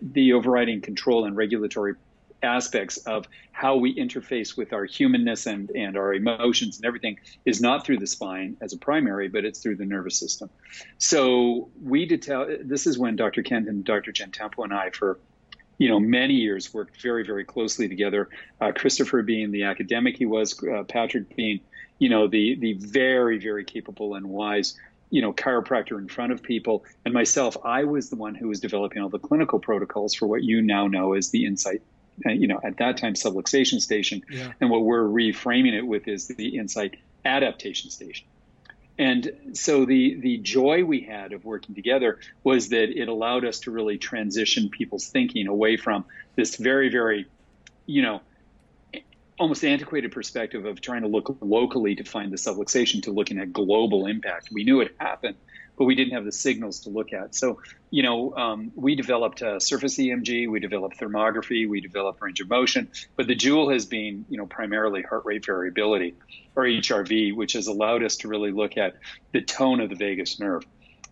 [0.02, 1.96] the overriding control and regulatory
[2.44, 7.62] aspects of how we interface with our humanness and, and our emotions and everything is
[7.62, 10.50] not through the spine as a primary, but it's through the nervous system.
[10.98, 13.44] So we detail this is when Dr.
[13.44, 14.12] Kent and Dr.
[14.12, 15.20] Gentempo and I, for
[15.78, 18.30] you know many years, worked very very closely together.
[18.60, 21.60] Uh, Christopher being the academic he was, uh, Patrick being
[22.02, 24.76] you know the the very very capable and wise
[25.12, 28.60] you know chiropractor in front of people and myself i was the one who was
[28.60, 31.82] developing all the clinical protocols for what you now know as the insight
[32.26, 34.22] Uh, you know, at that time subluxation station.
[34.30, 34.52] Yeah.
[34.60, 38.28] And what we're reframing it with is the insight adaptation station.
[38.98, 43.62] And so the the joy we had of working together was that it allowed us
[43.62, 47.26] to really transition people's thinking away from this very, very,
[47.88, 48.22] you know,
[49.40, 53.52] almost antiquated perspective of trying to look locally to find the subluxation to looking at
[53.52, 54.50] global impact.
[54.52, 55.38] We knew it happened,
[55.82, 57.34] but we didn't have the signals to look at.
[57.34, 62.40] So, you know, um, we developed uh, surface EMG, we developed thermography, we developed range
[62.40, 66.14] of motion, but the jewel has been, you know, primarily heart rate variability
[66.56, 68.94] or HRV, which has allowed us to really look at
[69.32, 70.64] the tone of the vagus nerve.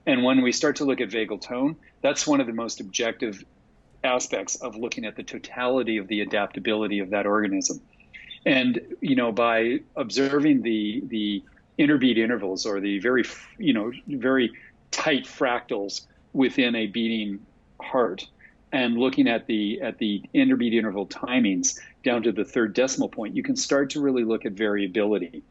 [0.06, 3.44] And when we start to look at vagal tone, that's one of the most objective
[4.04, 7.82] aspects of looking at the totality of the adaptability of that organism.
[8.46, 11.44] And you know, by observing the the
[11.80, 13.24] interbeat intervals or the very,
[13.58, 14.52] you know, very
[14.92, 16.02] tight fractals
[16.34, 17.39] within a beating
[17.82, 18.28] heart
[18.72, 23.36] and looking at the at the interbeat interval timings down to the third decimal point,
[23.36, 25.44] you can start to really look at variability.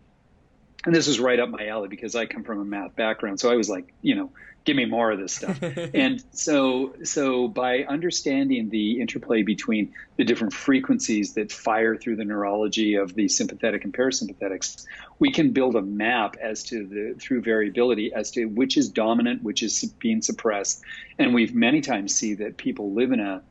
[0.84, 3.40] And this is right up my alley because I come from a math background.
[3.40, 4.30] So I was like, you know,
[4.64, 5.58] give me more of this stuff.
[5.94, 12.24] and so, so by understanding the interplay between the different frequencies that fire through the
[12.24, 14.84] neurology of the sympathetic and parasympathetics,
[15.18, 19.42] we can build a map as to the through variability as to which is dominant,
[19.42, 20.82] which is being suppressed.
[21.18, 23.42] And we've many times see that people live in a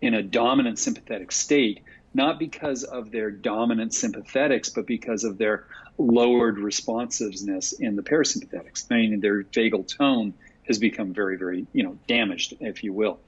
[0.00, 1.80] in a dominant sympathetic state
[2.14, 5.66] not because of their dominant sympathetics, but because of their
[5.98, 10.34] lowered responsiveness in the parasympathetics, meaning their vagal tone
[10.66, 13.18] has become very, very, you know, damaged, if you will.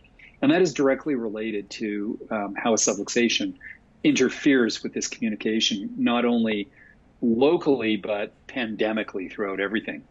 [0.40, 3.54] And that is directly related to um, how a subluxation
[4.02, 6.68] interferes with this communication, not only
[7.22, 10.04] locally, but pandemically throughout everything.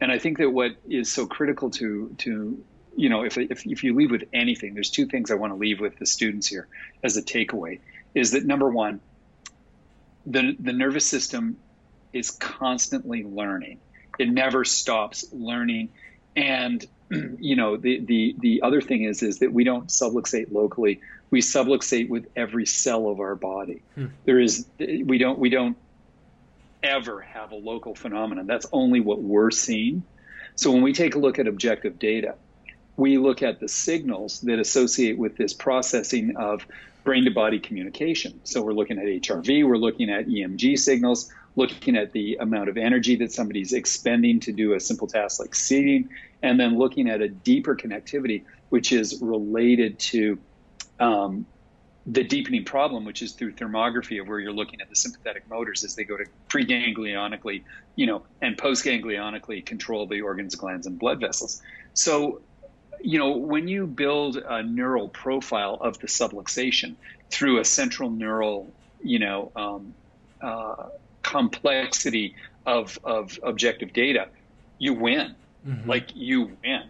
[0.00, 2.62] And I think that what is so critical to, to
[2.96, 5.56] you know, if, if, if you leave with anything, there's two things I want to
[5.56, 6.68] leave with the students here
[7.02, 7.80] as a takeaway
[8.14, 9.00] is that number one,
[10.26, 11.56] the, the nervous system
[12.12, 13.78] is constantly learning.
[14.18, 15.90] It never stops learning
[16.36, 16.86] and
[17.38, 21.00] you know, the, the, the other thing is is that we don't subluxate locally.
[21.30, 23.82] We subluxate with every cell of our body.
[23.94, 24.06] Hmm.
[24.24, 25.76] There is we don't we don't
[26.82, 28.46] ever have a local phenomenon.
[28.46, 30.02] That's only what we're seeing.
[30.56, 32.34] So when we take a look at objective data,
[32.96, 36.66] we look at the signals that associate with this processing of
[37.04, 38.40] brain to body communication.
[38.44, 42.76] So we're looking at HRV, we're looking at EMG signals, looking at the amount of
[42.76, 46.08] energy that somebody's expending to do a simple task like seating,
[46.42, 50.38] and then looking at a deeper connectivity, which is related to
[51.00, 51.46] um,
[52.06, 55.84] the deepening problem, which is through thermography of where you're looking at the sympathetic motors
[55.84, 57.62] as they go to preganglionically,
[57.96, 61.62] you know, and postganglionically control the organs, glands, and blood vessels.
[61.94, 62.40] So,
[63.02, 66.94] you know, when you build a neural profile of the subluxation
[67.30, 69.94] through a central neural, you know, um,
[70.40, 70.88] uh,
[71.22, 72.34] complexity
[72.66, 74.28] of, of objective data,
[74.78, 75.34] you win.
[75.66, 75.88] Mm-hmm.
[75.88, 76.82] Like you win.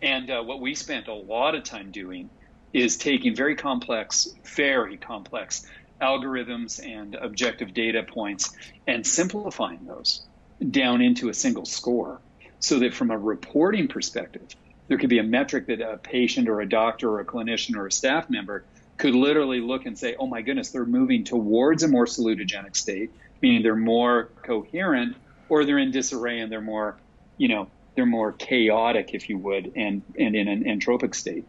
[0.00, 2.30] And uh, what we spent a lot of time doing
[2.72, 5.66] is taking very complex, very complex
[6.00, 8.54] algorithms and objective data points
[8.86, 10.22] and simplifying those
[10.70, 12.20] down into a single score
[12.58, 14.54] so that from a reporting perspective,
[14.88, 17.86] there could be a metric that a patient or a doctor or a clinician or
[17.86, 18.64] a staff member
[18.96, 23.10] could literally look and say, oh my goodness, they're moving towards a more salutogenic state,
[23.42, 25.16] meaning they're more coherent,
[25.48, 26.96] or they're in disarray and they're more,
[27.36, 31.46] you know, they're more chaotic, if you would, and, and in an entropic state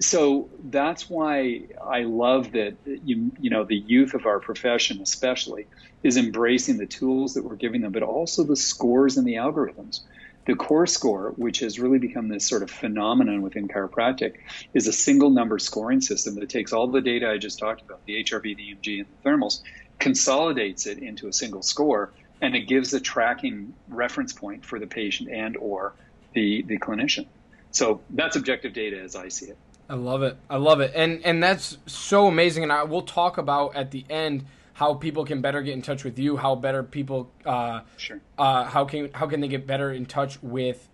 [0.00, 5.66] so that's why I love that you you know the youth of our profession especially
[6.02, 10.00] is embracing the tools that we're giving them, but also the scores and the algorithms.
[10.46, 14.36] The core score, which has really become this sort of phenomenon within chiropractic,
[14.72, 18.04] is a single number scoring system that takes all the data I just talked about,
[18.06, 19.62] the HRV, the EMG, and the thermals,
[19.98, 24.86] consolidates it into a single score, and it gives a tracking reference point for the
[24.86, 25.92] patient and or
[26.32, 27.26] the, the clinician.
[27.70, 29.58] So that's objective data as I see it.
[29.90, 30.36] I love it.
[30.48, 30.92] I love it.
[30.94, 32.62] And and that's so amazing.
[32.62, 34.46] And I will talk about at the end
[34.80, 38.18] how people can better get in touch with you, how better people uh, sure.
[38.38, 40.88] Uh, how can how can they get better in touch with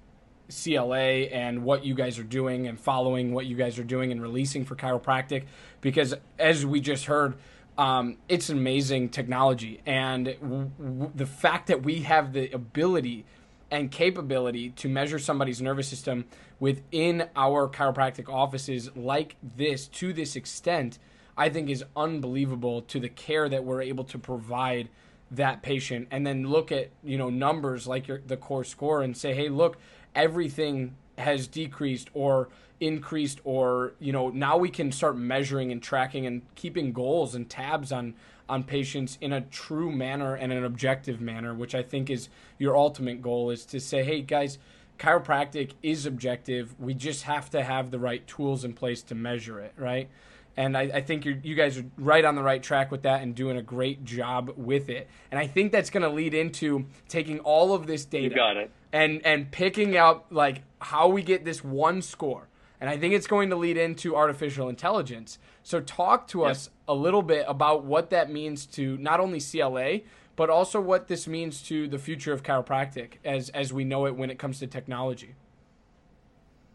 [0.50, 4.20] CLA and what you guys are doing and following what you guys are doing and
[4.20, 5.44] releasing for chiropractic
[5.80, 7.36] because as we just heard
[7.78, 13.24] um, it's amazing technology and w- w- the fact that we have the ability
[13.70, 16.24] and capability to measure somebody's nervous system
[16.58, 20.98] within our chiropractic offices like this to this extent,
[21.36, 24.88] I think is unbelievable to the care that we're able to provide
[25.30, 29.16] that patient and then look at, you know, numbers like your, the core score and
[29.16, 29.76] say, "Hey, look,
[30.14, 32.48] everything has decreased or
[32.80, 37.48] increased or, you know, now we can start measuring and tracking and keeping goals and
[37.48, 38.14] tabs on
[38.48, 42.76] on patients in a true manner and an objective manner, which I think is your
[42.76, 44.58] ultimate goal is to say, hey guys,
[44.98, 46.78] chiropractic is objective.
[46.78, 50.08] We just have to have the right tools in place to measure it, right?
[50.56, 53.34] And I, I think you guys are right on the right track with that and
[53.34, 55.08] doing a great job with it.
[55.30, 58.56] And I think that's going to lead into taking all of this data you got
[58.56, 58.70] it.
[58.92, 62.48] and and picking out like how we get this one score.
[62.80, 65.38] And I think it's going to lead into artificial intelligence.
[65.62, 66.50] So talk to yep.
[66.50, 70.00] us a little bit about what that means to not only CLA,
[70.36, 74.16] but also what this means to the future of chiropractic as as we know it
[74.16, 75.34] when it comes to technology.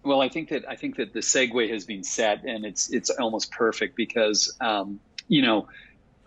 [0.03, 3.09] Well, I think that I think that the segue has been set, and it's it's
[3.09, 5.67] almost perfect because um, you know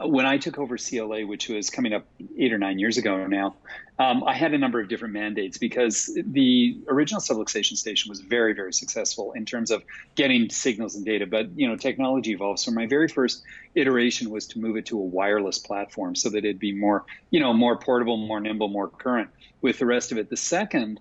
[0.01, 2.05] when I took over CLA, which was coming up
[2.37, 3.55] eight or nine years ago now,
[3.99, 8.55] um, I had a number of different mandates because the original subluxation station was very,
[8.55, 9.85] very successful in terms of
[10.17, 11.27] getting signals and data.
[11.27, 12.65] But you know, technology evolves.
[12.65, 13.43] So my very first
[13.77, 17.39] iteration was to move it to a wireless platform so that it'd be more, you
[17.39, 19.31] know, more portable, more nimble, more current.
[19.61, 20.99] With the rest of it, the second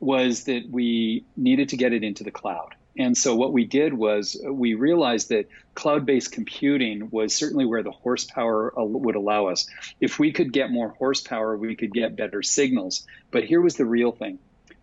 [0.00, 2.74] was that we needed to get it into the cloud.
[2.98, 7.82] And so what we did was uh, we realized that cloud-based computing was certainly where
[7.82, 9.68] the horsepower uh, would allow us.
[10.00, 13.06] If we could get more horsepower, we could get better signals.
[13.30, 14.38] But here was the real thing.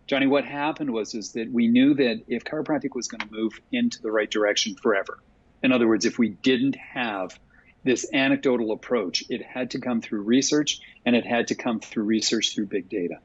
[0.06, 3.58] Johnny, what happened was is that we knew that if chiropractic was going to move
[3.72, 5.18] into the right direction forever,
[5.62, 7.38] in other words, if we didn't have
[7.84, 12.04] this anecdotal approach, it had to come through research and it had to come through
[12.04, 13.18] research through big data.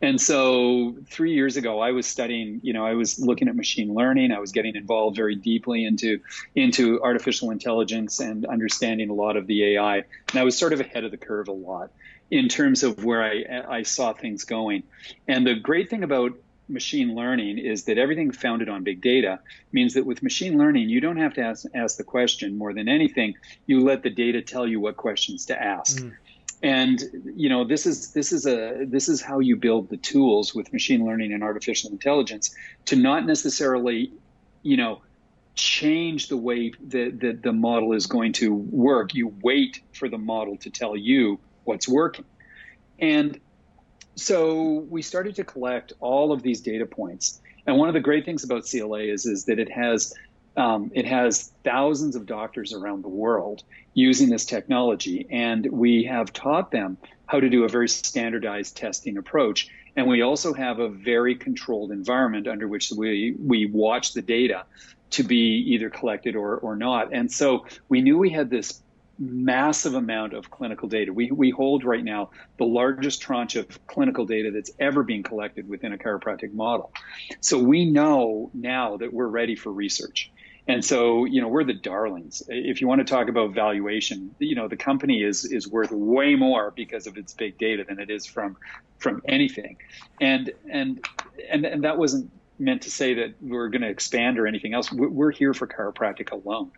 [0.00, 3.94] And so three years ago, I was studying, you know, I was looking at machine
[3.94, 4.30] learning.
[4.30, 6.20] I was getting involved very deeply into,
[6.54, 9.96] into artificial intelligence and understanding a lot of the AI.
[9.96, 11.90] And I was sort of ahead of the curve a lot
[12.30, 14.84] in terms of where I, I saw things going.
[15.26, 16.32] And the great thing about
[16.68, 19.40] machine learning is that everything founded on big data
[19.72, 22.88] means that with machine learning, you don't have to ask, ask the question more than
[22.88, 23.34] anything.
[23.66, 25.96] You let the data tell you what questions to ask.
[25.96, 26.12] Mm
[26.62, 27.02] and
[27.36, 30.72] you know this is this is a this is how you build the tools with
[30.72, 32.54] machine learning and artificial intelligence
[32.86, 34.12] to not necessarily
[34.62, 35.02] you know
[35.54, 40.18] change the way that the, the model is going to work you wait for the
[40.18, 42.24] model to tell you what's working
[42.98, 43.40] And
[44.16, 47.40] so we started to collect all of these data points.
[47.66, 50.14] And one of the great things about CLA is, is that it has
[50.58, 53.62] um, it has thousands of doctors around the world
[53.94, 59.18] using this technology, and we have taught them how to do a very standardized testing
[59.18, 59.68] approach.
[59.94, 64.64] And we also have a very controlled environment under which we, we watch the data
[65.10, 67.12] to be either collected or, or not.
[67.12, 68.82] And so we knew we had this
[69.18, 71.12] massive amount of clinical data.
[71.12, 75.68] We, we hold right now the largest tranche of clinical data that's ever been collected
[75.68, 76.92] within a chiropractic model.
[77.40, 80.30] So we know now that we're ready for research.
[80.68, 82.42] And so, you know, we're the darlings.
[82.46, 86.34] If you want to talk about valuation, you know, the company is is worth way
[86.34, 88.58] more because of its big data than it is from
[88.98, 89.78] from anything.
[90.20, 91.04] And and
[91.48, 94.92] and and that wasn't meant to say that we're going to expand or anything else.
[94.92, 96.70] We're here for chiropractic alone.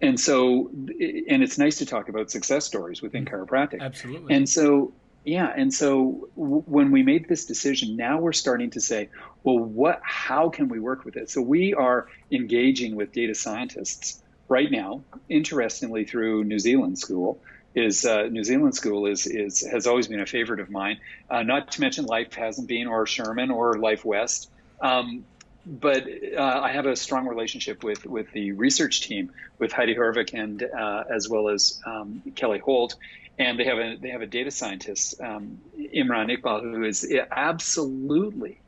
[0.00, 3.32] And so, and it's nice to talk about success stories within mm.
[3.32, 3.80] chiropractic.
[3.80, 4.34] Absolutely.
[4.34, 4.92] And so,
[5.26, 5.52] yeah.
[5.54, 9.08] And so w- when we made this decision, now we're starting to say,
[9.42, 11.28] well, what, how can we work with it?
[11.30, 17.40] So we are engaging with data scientists right now, interestingly through New Zealand School.
[17.74, 20.98] Is uh, New Zealand School is is has always been a favorite of mine.
[21.28, 24.48] Uh, not to mention Life hasn't been, or Sherman, or Life West.
[24.80, 25.26] Um,
[25.66, 26.06] but
[26.38, 30.62] uh, I have a strong relationship with with the research team, with Heidi Haavik and
[30.62, 32.94] uh, as well as um, Kelly Holt,
[33.38, 38.60] and they have a they have a data scientist, um, Imran Iqbal, who is absolutely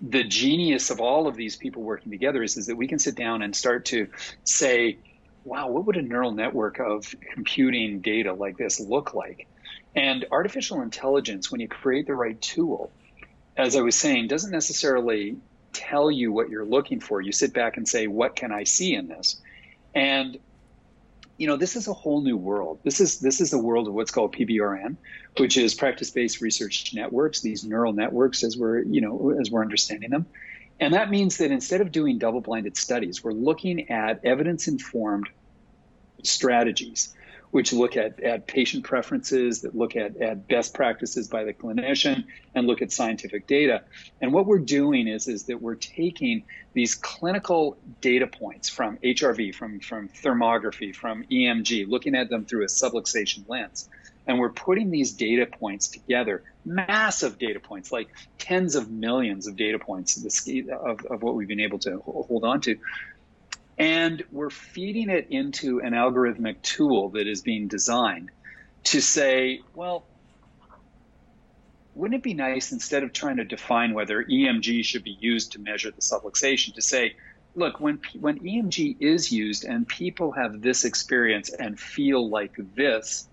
[0.00, 2.42] the genius of all of these people working together.
[2.42, 4.08] Is is that we can sit down and start to
[4.44, 4.98] say,
[5.44, 9.46] wow, what would a neural network of computing data like this look like?
[9.94, 12.90] And artificial intelligence, when you create the right tool,
[13.56, 15.36] as I was saying, doesn't necessarily
[15.74, 17.20] tell you what you're looking for.
[17.20, 19.40] You sit back and say, what can I see in this?
[19.94, 20.38] And
[21.42, 22.78] you know, this is a whole new world.
[22.84, 24.94] This is this is the world of what's called PBRN,
[25.38, 30.10] which is practice-based research networks, these neural networks as we're, you know, as we're understanding
[30.10, 30.26] them.
[30.78, 35.30] And that means that instead of doing double-blinded studies, we're looking at evidence-informed
[36.22, 37.12] strategies
[37.52, 42.24] which look at, at patient preferences, that look at, at best practices by the clinician,
[42.54, 43.82] and look at scientific data.
[44.22, 49.54] And what we're doing is, is that we're taking these clinical data points from HRV,
[49.54, 53.86] from, from thermography, from EMG, looking at them through a subluxation lens.
[54.26, 59.56] And we're putting these data points together, massive data points, like tens of millions of
[59.56, 62.78] data points of, of what we've been able to hold on to
[63.82, 68.30] and we're feeding it into an algorithmic tool that is being designed
[68.84, 70.06] to say, well,
[71.94, 75.58] wouldn't it be nice instead of trying to define whether EMG should be used to
[75.58, 77.12] measure the subluxation to say,
[77.56, 83.28] look, when when EMG is used and people have this experience and feel like this,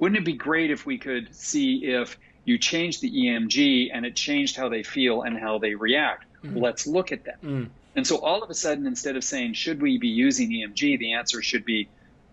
[0.00, 4.16] wouldn't it be great if we could see if you change the EMG and it
[4.16, 6.24] changed how they feel and how they react?
[6.44, 6.60] Mm.
[6.60, 7.40] Let's look at that.
[7.42, 7.70] Mm.
[7.94, 11.14] And so all of a sudden, instead of saying, should we be using EMG, the
[11.14, 11.88] answer should be,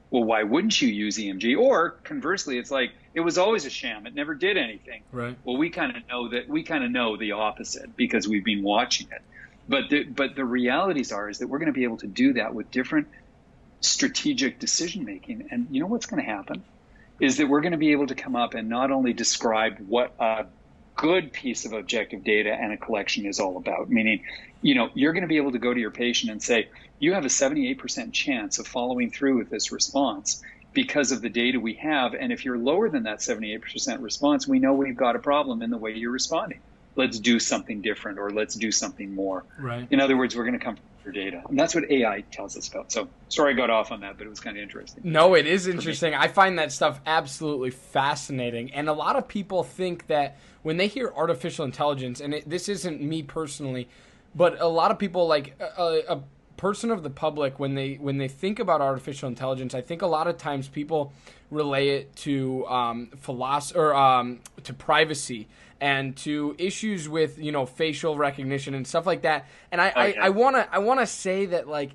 [0.10, 1.58] well, why wouldn't you use EMG?
[1.58, 4.08] Or conversely, it's like, it was always a sham.
[4.08, 5.04] It never did anything.
[5.12, 5.38] Right.
[5.44, 8.64] Well, we kind of know that we kind of know the opposite because we've been
[8.64, 9.22] watching it.
[9.68, 12.34] But the, but the realities are is that we're going to be able to do
[12.34, 13.08] that with different
[13.82, 15.50] strategic decision making.
[15.52, 16.64] And you know what's going to happen
[17.20, 20.14] is that we're going to be able to come up and not only describe what
[20.20, 20.46] a
[20.96, 23.90] good piece of objective data and a collection is all about.
[23.90, 24.24] Meaning,
[24.62, 27.14] you know, you're going to be able to go to your patient and say, you
[27.14, 30.44] have a 78% chance of following through with this response
[30.74, 32.14] because of the data we have.
[32.14, 35.70] And if you're lower than that 78% response, we know we've got a problem in
[35.70, 36.60] the way you're responding.
[36.96, 39.46] Let's do something different or let's do something more.
[39.58, 39.88] Right.
[39.90, 41.44] In other words, we're going to come your data.
[41.50, 42.92] And that's what AI tells us about.
[42.92, 45.02] So sorry I got off on that, but it was kind of interesting.
[45.06, 46.14] No, it is interesting.
[46.14, 48.74] I find that stuff absolutely fascinating.
[48.74, 52.70] And a lot of people think that when they hear artificial intelligence, and it, this
[52.70, 53.88] isn't me personally,
[54.36, 56.24] but a lot of people like a, a
[56.58, 60.08] person of the public when they when they think about artificial intelligence, I think a
[60.08, 61.14] lot of times people
[61.50, 65.48] relay it to um, philosophy or um, to privacy
[65.82, 69.48] and to issues with you know facial recognition and stuff like that.
[69.72, 70.16] And I okay.
[70.20, 71.92] I want to I want to say that like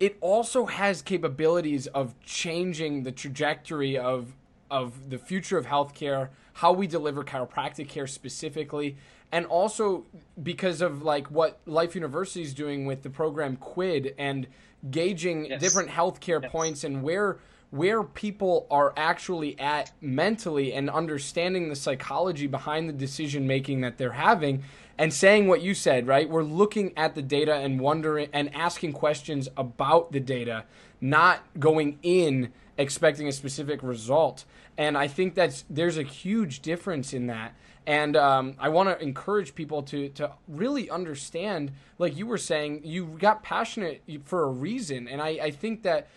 [0.00, 4.34] it also has capabilities of changing the trajectory of
[4.70, 8.96] of the future of healthcare, how we deliver chiropractic care specifically,
[9.32, 10.06] and also
[10.42, 14.46] because of like what Life University is doing with the program Quid and
[14.90, 15.60] gauging yes.
[15.60, 16.52] different healthcare yes.
[16.52, 17.38] points and where
[17.70, 23.98] where people are actually at mentally and understanding the psychology behind the decision making that
[23.98, 24.62] they're having
[24.98, 26.28] and saying what you said, right?
[26.28, 30.64] We're looking at the data and wondering and asking questions about the data,
[31.00, 34.44] not going in expecting a specific result.
[34.78, 37.54] And I think that's there's a huge difference in that.
[37.86, 42.80] And um, I want to encourage people to to really understand, like you were saying,
[42.84, 46.08] you got passionate for a reason, and I, I think that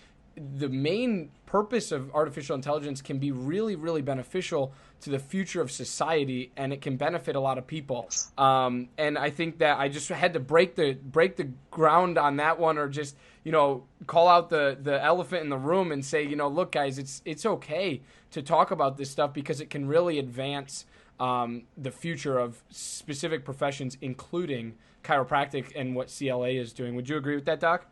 [0.58, 5.72] the main purpose of artificial intelligence can be really, really beneficial to the future of
[5.72, 8.10] society, and it can benefit a lot of people.
[8.38, 12.38] Um, and I think that I just had to break the break the ground on
[12.38, 16.04] that one, or just you know call out the the elephant in the room and
[16.04, 18.02] say, you know, look, guys, it's it's okay
[18.32, 20.86] to talk about this stuff because it can really advance
[21.20, 26.96] um, the future of specific professions, including chiropractic and what CLA is doing.
[26.96, 27.86] Would you agree with that, Doc?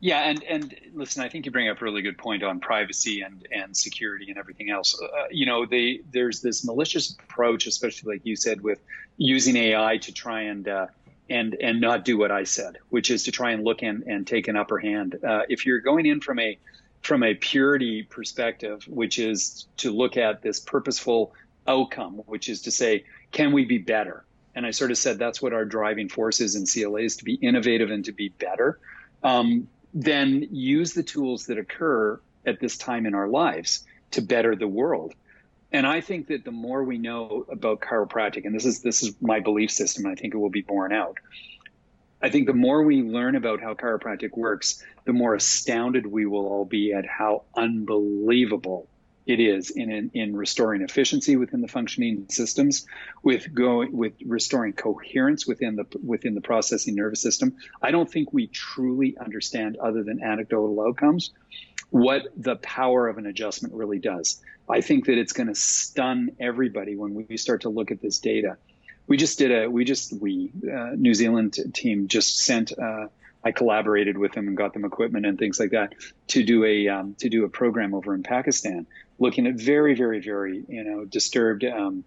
[0.00, 3.22] Yeah, and and listen, I think you bring up a really good point on privacy
[3.22, 5.00] and and security and everything else.
[5.00, 8.80] Uh, you know, they, there's this malicious approach, especially like you said, with
[9.16, 10.88] using AI to try and uh,
[11.30, 14.26] and and not do what I said, which is to try and look and and
[14.26, 15.18] take an upper hand.
[15.24, 16.58] Uh, if you're going in from a
[17.00, 21.32] from a purity perspective, which is to look at this purposeful
[21.66, 24.24] outcome, which is to say, can we be better?
[24.54, 27.24] And I sort of said that's what our driving force is in CLA is to
[27.24, 28.78] be innovative and to be better.
[29.22, 34.54] Um, then use the tools that occur at this time in our lives to better
[34.54, 35.14] the world.
[35.72, 39.20] And I think that the more we know about chiropractic, and this is this is
[39.20, 41.18] my belief system, and I think it will be borne out.
[42.22, 46.46] I think the more we learn about how chiropractic works, the more astounded we will
[46.46, 48.88] all be at how unbelievable
[49.26, 52.86] it is in, in, in restoring efficiency within the functioning systems,
[53.22, 57.56] with going with restoring coherence within the within the processing nervous system.
[57.80, 61.30] I don't think we truly understand, other than anecdotal outcomes,
[61.90, 64.42] what the power of an adjustment really does.
[64.68, 68.18] I think that it's going to stun everybody when we start to look at this
[68.18, 68.56] data.
[69.06, 72.78] We just did a we just we uh, New Zealand team just sent.
[72.78, 73.06] Uh,
[73.44, 75.94] I collaborated with them and got them equipment and things like that
[76.28, 78.86] to do a um, to do a program over in Pakistan,
[79.18, 82.04] looking at very very very you know disturbed um,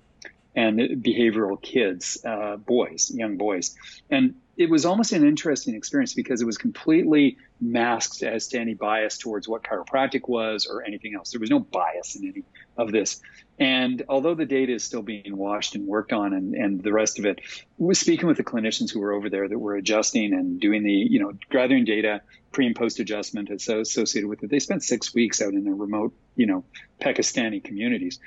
[0.56, 3.76] and behavioral kids, uh, boys, young boys,
[4.10, 8.74] and it was almost an interesting experience because it was completely masked as to any
[8.74, 11.30] bias towards what chiropractic was or anything else.
[11.32, 12.44] There was no bias in any
[12.76, 13.22] of this.
[13.60, 17.18] And although the data is still being washed and worked on and, and the rest
[17.18, 17.40] of it,
[17.78, 20.92] was speaking with the clinicians who were over there that were adjusting and doing the,
[20.92, 24.52] you know, gathering data, pre and post adjustment associated with it.
[24.52, 26.66] They spent six weeks out in the remote, you know,
[27.02, 28.20] Pakistani communities.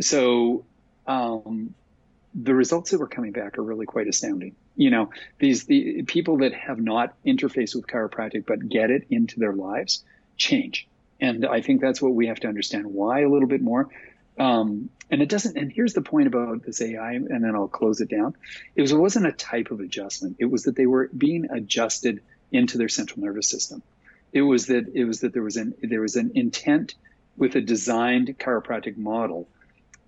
[0.00, 0.64] So,
[1.06, 1.74] um,
[2.34, 4.54] the results that were coming back are really quite astounding.
[4.76, 9.40] You know, these the people that have not interfaced with chiropractic but get it into
[9.40, 10.04] their lives
[10.36, 10.86] change.
[11.20, 13.88] And I think that's what we have to understand why a little bit more.
[14.40, 15.56] Um, and it doesn't.
[15.58, 18.34] And here's the point about this AI, and then I'll close it down.
[18.74, 20.36] It was it wasn't a type of adjustment.
[20.38, 23.82] It was that they were being adjusted into their central nervous system.
[24.32, 26.94] It was that it was that there was an there was an intent
[27.36, 29.46] with a designed chiropractic model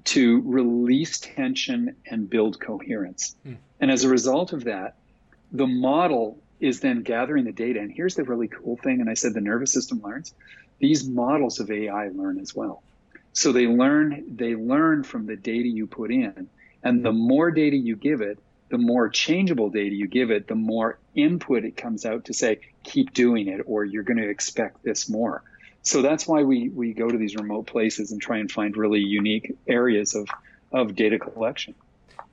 [0.04, 3.36] to release tension and build coherence.
[3.46, 3.56] Mm.
[3.80, 4.96] And as a result of that,
[5.52, 7.80] the model is then gathering the data.
[7.80, 9.00] And here's the really cool thing.
[9.00, 10.32] And I said the nervous system learns.
[10.78, 12.82] These models of AI learn as well.
[13.32, 16.48] So they learn they learn from the data you put in.
[16.82, 20.54] And the more data you give it, the more changeable data you give it, the
[20.54, 24.82] more input it comes out to say, keep doing it, or you're going to expect
[24.82, 25.42] this more
[25.82, 29.00] so that's why we, we go to these remote places and try and find really
[29.00, 30.28] unique areas of,
[30.70, 31.74] of data collection.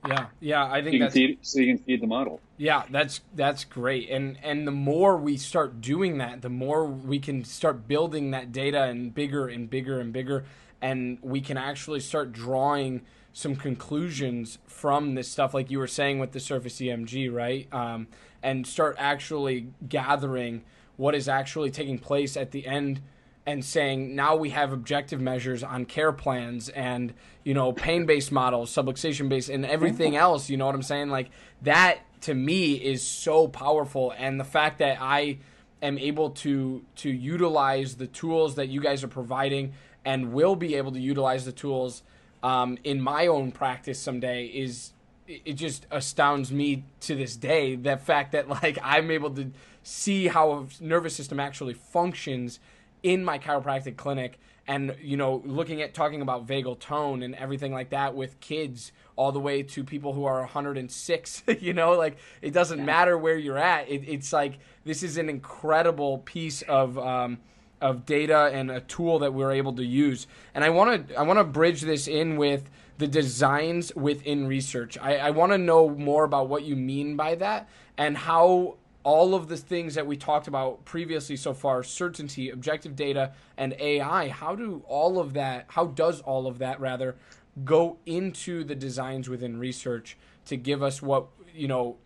[0.06, 2.40] Yeah, yeah, I think so that's feed, so you can feed the model.
[2.56, 7.18] Yeah, that's that's great, and and the more we start doing that, the more we
[7.18, 10.46] can start building that data and bigger and bigger and bigger,
[10.82, 13.02] and we can actually start drawing
[13.32, 17.72] some conclusions from this stuff, like you were saying with the Surface EMG, right?
[17.72, 18.08] Um,
[18.42, 20.62] and start actually gathering
[20.96, 23.00] what is actually taking place at the end
[23.46, 28.30] and saying now we have objective measures on care plans and you know pain based
[28.30, 31.30] models subluxation based and everything else you know what i'm saying like
[31.62, 35.38] that to me is so powerful and the fact that i
[35.82, 39.72] am able to to utilize the tools that you guys are providing
[40.04, 42.02] and will be able to utilize the tools
[42.42, 44.92] um, in my own practice someday is
[45.26, 49.50] it just astounds me to this day the fact that like i'm able to
[49.82, 52.58] see how a nervous system actually functions
[53.02, 57.72] in my chiropractic clinic and you know looking at talking about vagal tone and everything
[57.72, 62.16] like that with kids all the way to people who are 106 you know like
[62.42, 62.84] it doesn't yeah.
[62.84, 67.38] matter where you're at it, it's like this is an incredible piece of um,
[67.80, 70.26] of data and a tool that we're able to use.
[70.54, 74.98] And i want to i want to bridge this in with the designs within research.
[74.98, 79.34] I, I want to know more about what you mean by that and how all
[79.34, 84.28] of the things that we talked about previously so far certainty objective data and ai
[84.28, 87.16] how do all of that how does all of that rather
[87.64, 91.96] go into the designs within research to give us what you know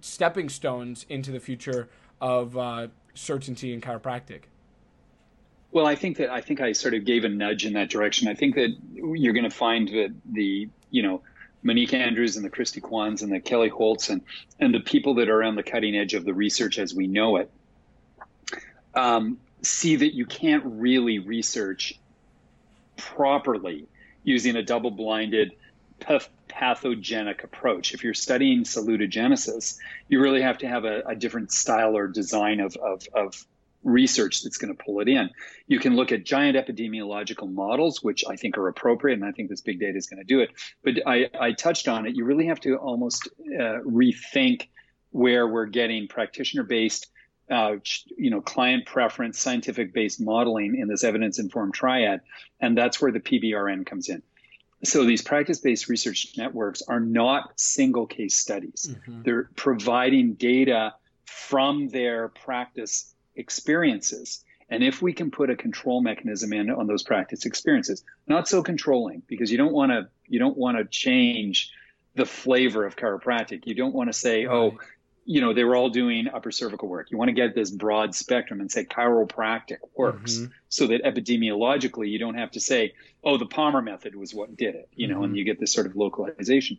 [0.00, 1.88] stepping stones into the future
[2.20, 4.42] of uh, certainty in chiropractic
[5.70, 8.28] well, I think that I think I sort of gave a nudge in that direction.
[8.28, 11.22] I think that you're going to find that the you know
[11.62, 14.22] Monique Andrews and the Christy Kwans and the Kelly Holtz and,
[14.60, 17.36] and the people that are on the cutting edge of the research as we know
[17.36, 17.50] it
[18.94, 21.98] um, see that you can't really research
[22.96, 23.86] properly
[24.22, 25.52] using a double blinded
[26.48, 27.92] pathogenic approach.
[27.92, 32.60] If you're studying salutogenesis, you really have to have a, a different style or design
[32.60, 33.46] of, of, of
[33.84, 35.30] research that's going to pull it in.
[35.66, 39.48] You can look at giant epidemiological models, which I think are appropriate, and I think
[39.48, 40.50] this big data is going to do it.
[40.82, 42.16] But I, I touched on it.
[42.16, 44.68] You really have to almost uh, rethink
[45.10, 47.06] where we're getting practitioner-based,
[47.50, 47.76] uh,
[48.16, 52.20] you know, client preference, scientific-based modeling in this evidence-informed triad,
[52.60, 54.22] and that's where the PBRN comes in.
[54.84, 58.88] So these practice-based research networks are not single case studies.
[58.90, 59.22] Mm-hmm.
[59.22, 64.44] They're providing data from their practice experiences.
[64.68, 68.62] And if we can put a control mechanism in on those practice experiences, not so
[68.62, 71.70] controlling because you don't want to you don't want to change
[72.14, 73.66] the flavor of chiropractic.
[73.66, 74.54] You don't want to say, right.
[74.54, 74.78] oh,
[75.24, 77.10] you know, they were all doing upper cervical work.
[77.10, 80.52] You want to get this broad spectrum and say chiropractic works mm-hmm.
[80.68, 84.74] so that epidemiologically you don't have to say, oh, the Palmer method was what did
[84.74, 85.24] it, you know, mm-hmm.
[85.24, 86.78] and you get this sort of localization.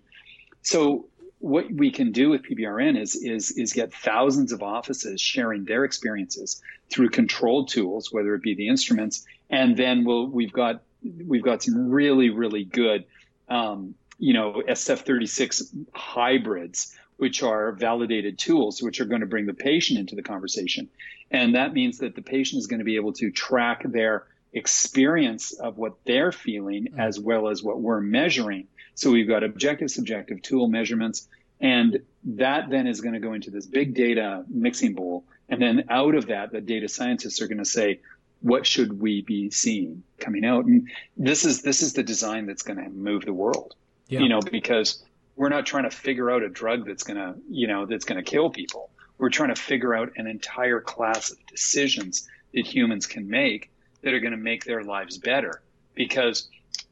[0.61, 1.07] So
[1.39, 5.85] what we can do with PBRN is is is get thousands of offices sharing their
[5.85, 6.61] experiences
[6.91, 11.63] through controlled tools, whether it be the instruments, and then we'll we've got we've got
[11.63, 13.05] some really really good,
[13.47, 19.53] um, you know, SF36 hybrids, which are validated tools, which are going to bring the
[19.53, 20.89] patient into the conversation,
[21.31, 25.53] and that means that the patient is going to be able to track their experience
[25.53, 30.41] of what they're feeling as well as what we're measuring so we've got objective, subjective
[30.41, 31.27] tool measurements,
[31.59, 35.25] and that then is going to go into this big data mixing bowl.
[35.49, 37.99] And then out of that, the data scientists are going to say,
[38.41, 40.65] what should we be seeing coming out?
[40.65, 43.75] And this is this is the design that's going to move the world.
[44.07, 44.21] Yeah.
[44.21, 45.03] You know, because
[45.35, 48.23] we're not trying to figure out a drug that's going to, you know, that's going
[48.23, 48.89] to kill people.
[49.17, 53.69] We're trying to figure out an entire class of decisions that humans can make
[54.01, 55.61] that are going to make their lives better.
[55.93, 56.47] Because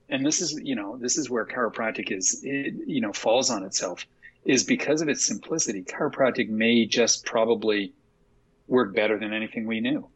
[0.09, 3.63] and this is you know this is where chiropractic is it, you know falls on
[3.63, 4.05] itself
[4.45, 5.83] is because of its simplicity.
[5.83, 7.93] Chiropractic may just probably
[8.67, 10.07] work better than anything we knew.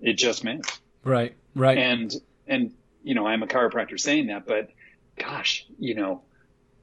[0.00, 0.60] It just may.
[1.04, 1.78] Right right.
[1.78, 2.12] And
[2.46, 2.72] and
[3.02, 4.68] you know i'm a chiropractor saying that but
[5.16, 6.22] gosh you know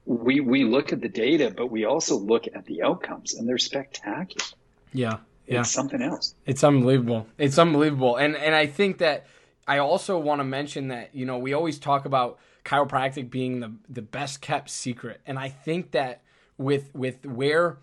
[0.06, 3.58] we we look at the data but we also look at the outcomes and they're
[3.58, 4.46] spectacular.
[4.92, 5.60] Yeah yeah.
[5.60, 6.34] It's something else.
[6.46, 7.26] It's unbelievable.
[7.36, 8.16] It's unbelievable.
[8.16, 9.26] And and i think that
[9.66, 13.72] i also want to mention that you know we always talk about chiropractic being the
[13.88, 15.20] the best kept secret.
[15.26, 16.22] And I think that
[16.56, 17.78] with with where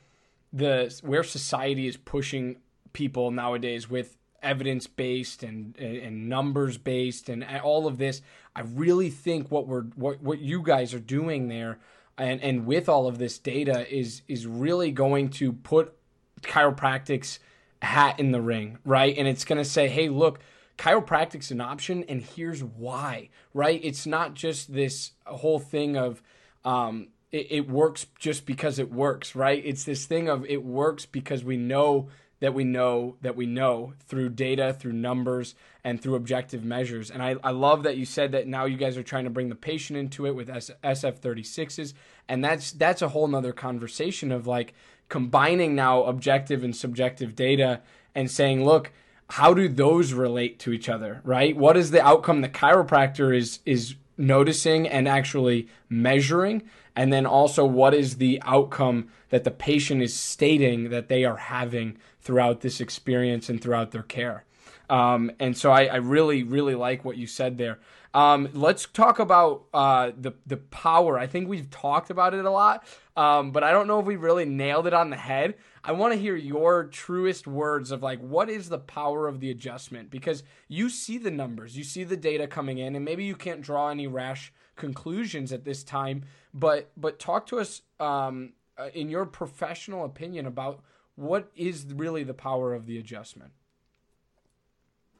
[0.51, 2.57] the where society is pushing
[2.93, 8.21] people nowadays with evidence based and and numbers based and all of this,
[8.55, 11.79] I really think what we're what what you guys are doing there
[12.17, 15.93] and and with all of this data is is really going to put
[16.41, 17.39] chiropractic's
[17.82, 19.15] hat in the ring, right?
[19.17, 20.39] And it's going to say, "Hey, look,
[20.78, 23.80] chiropractic's an option and here's why right?
[23.84, 26.22] It's not just this whole thing of
[26.63, 29.61] um, it, it, works just because it works right?
[29.65, 32.09] It's this thing of it works because we know
[32.39, 37.09] that we know that we know through data through numbers and through objective measures.
[37.09, 39.49] And I, I love that you said that now you guys are trying to bring
[39.49, 41.93] the patient into it with sf36s
[42.28, 44.74] and that's that's a whole nother conversation of like
[45.09, 47.82] combining now objective and subjective data
[48.15, 48.91] and saying look
[49.32, 51.55] how do those relate to each other, right?
[51.55, 56.63] What is the outcome the chiropractor is is noticing and actually measuring?
[56.97, 61.38] And then also what is the outcome that the patient is stating that they are
[61.38, 64.43] having throughout this experience and throughout their care?
[64.89, 67.79] Um, and so I, I, really, really like what you said there.
[68.13, 71.17] Um, let's talk about uh, the the power.
[71.17, 72.84] I think we've talked about it a lot,
[73.15, 75.55] um, but I don't know if we really nailed it on the head.
[75.84, 79.49] I want to hear your truest words of like what is the power of the
[79.49, 83.36] adjustment because you see the numbers, you see the data coming in, and maybe you
[83.36, 86.23] can't draw any rash conclusions at this time.
[86.53, 90.84] But but talk to us um, uh, in your professional opinion about
[91.15, 93.51] what is really the power of the adjustment.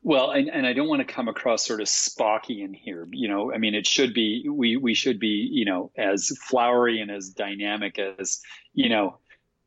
[0.03, 3.07] Well, and, and I don't want to come across sort of spocky in here.
[3.12, 7.01] You know, I mean, it should be we we should be you know as flowery
[7.01, 8.41] and as dynamic as
[8.74, 9.18] you know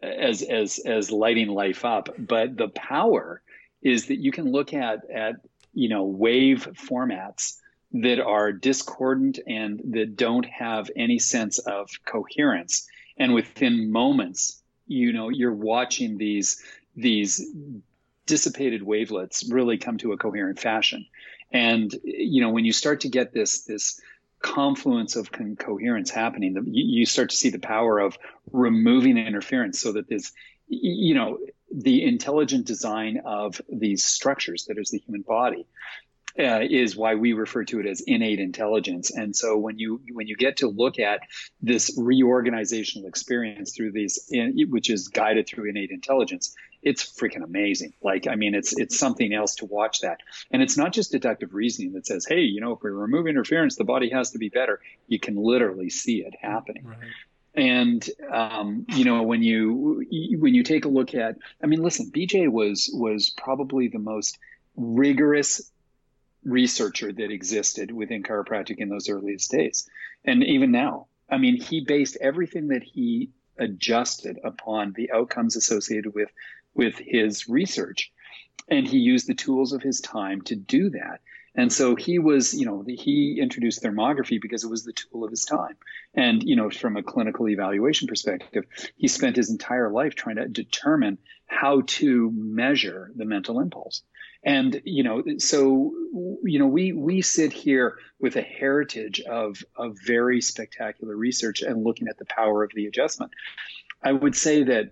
[0.05, 2.09] as as as lighting life up.
[2.19, 3.43] But the power
[3.83, 5.37] is that you can look at at
[5.73, 7.59] you know wave formats
[7.93, 12.87] that are discordant and that don't have any sense of coherence,
[13.17, 16.63] and within moments, you know, you're watching these
[16.97, 17.45] these
[18.27, 21.07] dissipated wavelets really come to a coherent fashion.
[21.53, 24.01] And you know, when you start to get this this
[24.45, 28.19] confluence of con- coherence happening, the, you, you start to see the power of
[28.53, 30.33] removing interference, so that this,
[30.69, 31.39] you know,
[31.73, 35.67] the intelligent design of these structures that is the human body
[36.39, 39.11] uh, is why we refer to it as innate intelligence.
[39.11, 41.21] And so when you when you get to look at
[41.63, 44.29] this reorganizational experience through these,
[44.69, 47.93] which is guided through innate intelligence, it's freaking amazing.
[48.03, 50.21] Like I mean, it's it's something else to watch that.
[50.51, 53.77] And it's not just deductive reasoning that says, hey, you know, if we remove interference,
[53.77, 54.81] the body has to be better.
[55.07, 56.85] You can literally see it happening.
[56.85, 56.99] Right.
[57.57, 60.05] And um, you know when you
[60.41, 64.37] when you take a look at, I mean, listen, BJ was was probably the most
[64.77, 65.71] rigorous
[66.45, 69.89] researcher that existed within chiropractic in those earliest days.
[70.25, 76.15] And even now, I mean, he based everything that he adjusted upon the outcomes associated
[76.15, 76.31] with,
[76.75, 78.13] with his research.
[78.69, 81.21] And he used the tools of his time to do that.
[81.57, 85.31] And so he was, you know, he introduced thermography because it was the tool of
[85.31, 85.77] his time.
[86.13, 88.65] And, you know, from a clinical evaluation perspective,
[88.97, 94.03] he spent his entire life trying to determine how to measure the mental impulse.
[94.45, 95.95] And, you know, so,
[96.45, 101.83] you know, we, we sit here with a heritage of, of very spectacular research and
[101.83, 103.33] looking at the power of the adjustment.
[104.03, 104.91] I would say that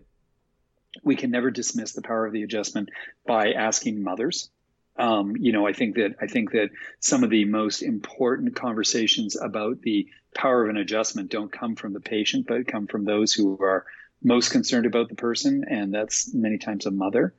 [1.05, 2.89] we can never dismiss the power of the adjustment
[3.27, 4.51] by asking mothers.
[4.97, 9.37] Um, you know, I think that I think that some of the most important conversations
[9.37, 13.33] about the power of an adjustment don't come from the patient, but come from those
[13.33, 13.87] who are
[14.23, 17.35] most concerned about the person, and that's many times a mother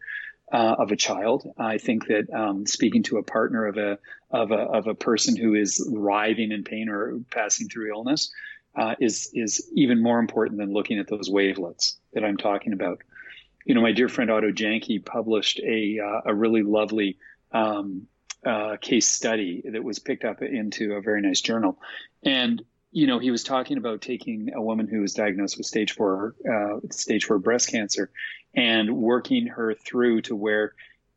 [0.54, 1.52] uh, of a child.
[1.58, 3.98] I think that um, speaking to a partner of a
[4.30, 8.32] of a of a person who is writhing in pain or passing through illness
[8.76, 13.00] uh, is is even more important than looking at those wavelets that I'm talking about.
[13.66, 17.18] You know, my dear friend Otto Janke published a uh, a really lovely
[17.52, 18.08] um,
[18.46, 21.80] uh, case study that was picked up into a very nice journal,
[22.22, 25.94] and you know, he was talking about taking a woman who was diagnosed with stage
[25.94, 28.12] four, uh, stage four breast cancer,
[28.56, 30.74] and working her through to where,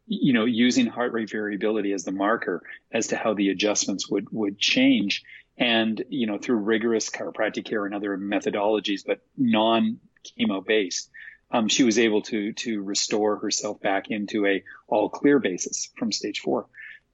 [0.07, 2.63] you know, using heart rate variability as the marker
[2.93, 5.23] as to how the adjustments would would change,
[5.59, 11.11] and you know, through rigorous chiropractic care and other methodologies, but non chemo based,
[11.51, 16.13] um, she was able to to restore herself back into a all clear basis from
[16.13, 16.67] stage four.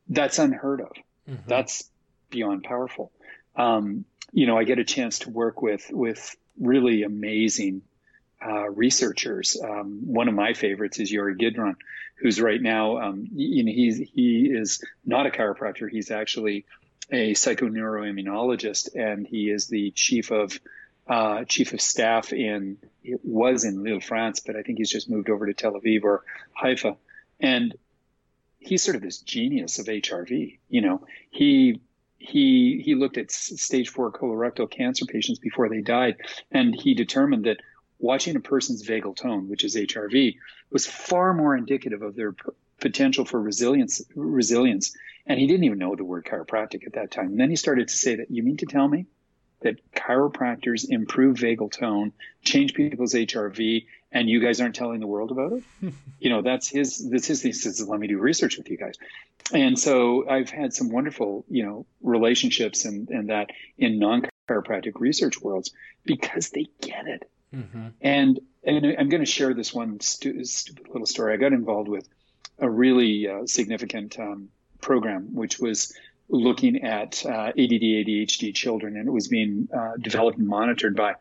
[0.09, 0.93] That's unheard of.
[1.29, 1.49] Mm-hmm.
[1.49, 1.89] That's
[2.31, 3.13] beyond powerful.
[3.57, 7.83] Um, you know, I get a chance to work with with really amazing
[8.45, 9.57] uh, researchers.
[9.63, 11.77] Um, one of my favorites is Yori Gidron,
[12.17, 15.91] who's right now, um, you know, he's he is not a chiropractor.
[15.91, 16.65] He's actually
[17.11, 20.59] a psychoneuroimmunologist, and he is the chief of
[21.07, 25.11] uh, chief of staff in it was in Lille, France, but I think he's just
[25.11, 26.97] moved over to Tel Aviv or Haifa,
[27.41, 27.75] and
[28.59, 30.59] he's sort of this genius of HRV.
[30.69, 31.81] You know, he
[32.19, 36.17] he he looked at stage four colorectal cancer patients before they died,
[36.51, 37.59] and he determined that
[38.03, 40.37] watching a person's vagal tone, which is HRV,
[40.71, 42.51] was far more indicative of their p-
[42.81, 44.03] potential for resilience.
[44.15, 44.95] Resilience,
[45.25, 47.29] and he didn't even know the word chiropractic at that time.
[47.29, 49.07] And then he started to say that you mean to tell me
[49.61, 55.31] that chiropractors improve vagal tone, change people's HRV, and you guys aren't telling the world
[55.31, 55.63] about it.
[56.19, 57.09] you know, that's his.
[57.09, 57.81] That's his thesis.
[57.87, 58.97] Let me do research with you guys.
[59.55, 64.95] And so I've had some wonderful, you know, relationships and and that in non chiropractic
[64.97, 65.71] research worlds
[66.05, 67.31] because they get it.
[67.55, 67.89] Mm-hmm.
[68.01, 71.35] And and I'm going to share this one stu- stupid little story.
[71.35, 72.09] I got involved with
[72.59, 74.51] a really uh, significant um,
[74.81, 75.93] program, which was
[76.29, 81.15] looking at uh, ADD, ADHD children, and it was being uh, developed and monitored by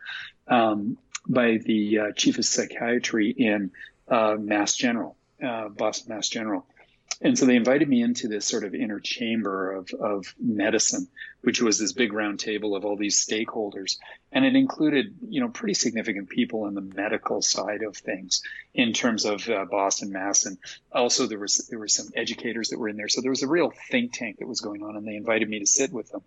[0.47, 3.71] um, by the uh, chief of psychiatry in
[4.07, 6.65] uh, Mass General, uh, Boston Mass General.
[7.23, 11.07] And so they invited me into this sort of inner chamber of, of medicine,
[11.41, 13.97] which was this big round table of all these stakeholders.
[14.31, 18.41] And it included, you know, pretty significant people in the medical side of things
[18.73, 20.47] in terms of uh, Boston Mass.
[20.47, 20.57] And
[20.91, 23.09] also there was, there were some educators that were in there.
[23.09, 25.59] So there was a real think tank that was going on and they invited me
[25.59, 26.23] to sit with them.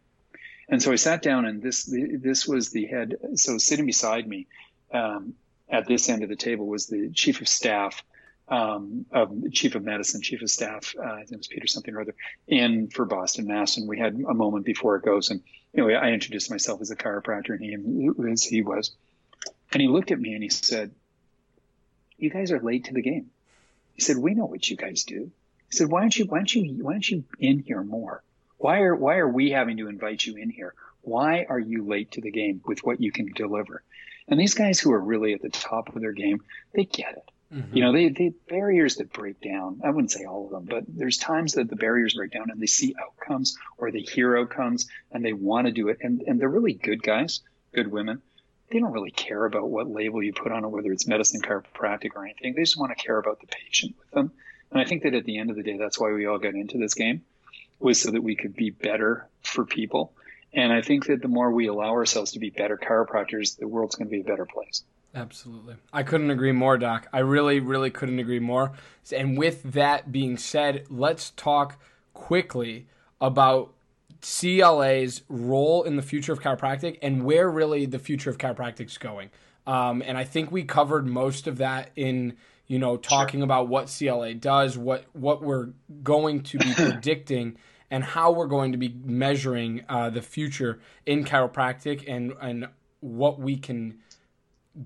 [0.68, 3.16] And so I sat down and this, this was the head.
[3.34, 4.46] So sitting beside me
[4.92, 5.34] um,
[5.68, 8.04] at this end of the table was the chief of staff,
[8.48, 9.06] um,
[9.52, 10.94] chief of medicine, chief of staff.
[10.98, 12.14] Uh, his name was Peter something or other,
[12.46, 15.42] in for Boston Mass, and we had a moment before it goes, and
[15.72, 18.92] you know, I introduced myself as a chiropractor, and he as he was,
[19.72, 20.92] and he looked at me and he said,
[22.16, 23.30] you guys are late to the game.
[23.94, 25.30] He said, we know what you guys do.
[25.70, 28.22] He said, why aren't you, why aren't you, why aren't you in here more?
[28.58, 30.74] Why are, why are we having to invite you in here?
[31.02, 33.82] Why are you late to the game with what you can deliver?
[34.28, 36.40] And these guys who are really at the top of their game,
[36.72, 37.30] they get it.
[37.54, 37.76] Mm-hmm.
[37.76, 39.80] You know, they, they barriers that break down.
[39.84, 42.60] I wouldn't say all of them, but there's times that the barriers break down and
[42.60, 45.98] they see outcomes or they hear outcomes and they want to do it.
[46.00, 47.40] And, and they're really good guys,
[47.72, 48.22] good women.
[48.70, 52.16] They don't really care about what label you put on it, whether it's medicine, chiropractic,
[52.16, 52.54] or anything.
[52.54, 54.32] They just want to care about the patient with them.
[54.72, 56.54] And I think that at the end of the day, that's why we all got
[56.54, 57.22] into this game
[57.78, 60.12] was so that we could be better for people.
[60.52, 63.96] And I think that the more we allow ourselves to be better chiropractors, the world's
[63.96, 64.82] going to be a better place.
[65.14, 65.76] Absolutely.
[65.92, 67.06] I couldn't agree more, Doc.
[67.12, 68.72] I really, really couldn't agree more.
[69.14, 71.80] And with that being said, let's talk
[72.14, 72.86] quickly
[73.20, 73.74] about
[74.20, 78.98] CLA's role in the future of chiropractic and where really the future of chiropractic is
[78.98, 79.30] going.
[79.66, 82.36] Um, and I think we covered most of that in
[82.66, 83.44] you know talking sure.
[83.44, 85.70] about what CLA does, what what we're
[86.02, 87.56] going to be predicting,
[87.90, 92.68] and how we're going to be measuring uh, the future in chiropractic and and
[93.00, 93.98] what we can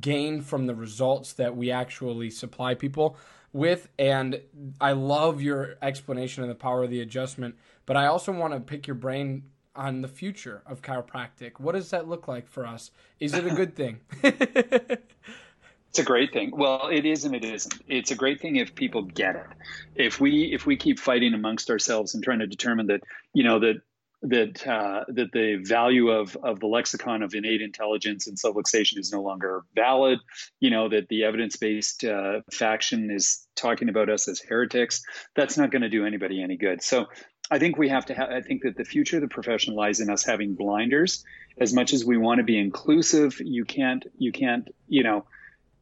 [0.00, 3.16] gain from the results that we actually supply people
[3.52, 3.88] with.
[3.98, 4.40] And
[4.80, 8.60] I love your explanation of the power of the adjustment, but I also want to
[8.60, 11.60] pick your brain on the future of chiropractic.
[11.60, 12.90] What does that look like for us?
[13.20, 14.00] Is it a good thing?
[14.22, 16.50] it's a great thing.
[16.52, 17.80] Well, it is and it isn't.
[17.86, 19.46] It's a great thing if people get it.
[19.94, 23.60] If we if we keep fighting amongst ourselves and trying to determine that, you know,
[23.60, 23.80] that
[24.22, 29.12] that uh, that the value of of the lexicon of innate intelligence and subluxation is
[29.12, 30.18] no longer valid.
[30.60, 35.02] You know that the evidence based uh, faction is talking about us as heretics.
[35.36, 36.82] That's not going to do anybody any good.
[36.82, 37.06] So
[37.50, 38.14] I think we have to.
[38.14, 38.30] have.
[38.30, 41.24] I think that the future of the profession lies in us having blinders.
[41.58, 44.04] As much as we want to be inclusive, you can't.
[44.18, 44.68] You can't.
[44.88, 45.24] You know,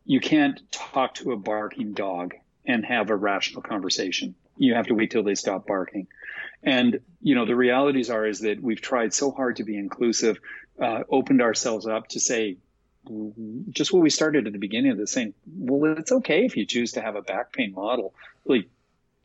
[0.05, 2.34] you can't talk to a barking dog
[2.66, 4.34] and have a rational conversation.
[4.57, 6.07] You have to wait till they stop barking.
[6.67, 10.39] And you know, the realities are is that we've tried so hard to be inclusive,
[10.79, 12.57] uh, opened ourselves up to say
[13.71, 16.67] just what we started at the beginning of this saying, well, it's okay if you
[16.67, 18.12] choose to have a back pain model.
[18.45, 18.69] Like,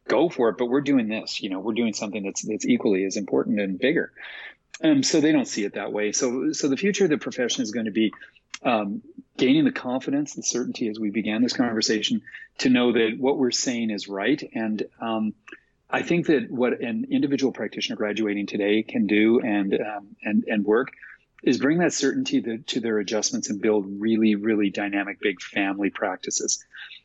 [0.08, 0.58] go for it.
[0.60, 1.42] But we're doing this.
[1.42, 4.14] You know, we're doing something that's that's equally as important and bigger.
[4.84, 6.12] Um, so they don't see it that way.
[6.12, 8.14] So so the future of the profession is going to be
[8.64, 9.02] um,
[9.38, 12.22] gaining the confidence, the certainty as we began this conversation
[12.60, 15.34] to know that what we're saying is right and um,
[15.92, 20.66] I think that what an individual practitioner graduating today can do and um, and and
[20.66, 20.94] work
[21.44, 25.90] is bring that certainty to, to, their adjustments and build really really dynamic big family
[25.90, 26.64] practices.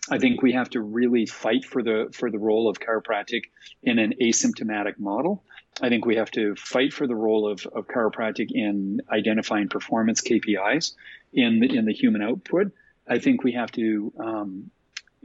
[0.09, 3.45] I think we have to really fight for the for the role of chiropractic
[3.82, 5.43] in an asymptomatic model.
[5.80, 10.22] I think we have to fight for the role of, of chiropractic in identifying performance
[10.22, 10.95] KPIs
[11.34, 12.72] in the, in the human output.
[13.07, 14.70] I think we have to um,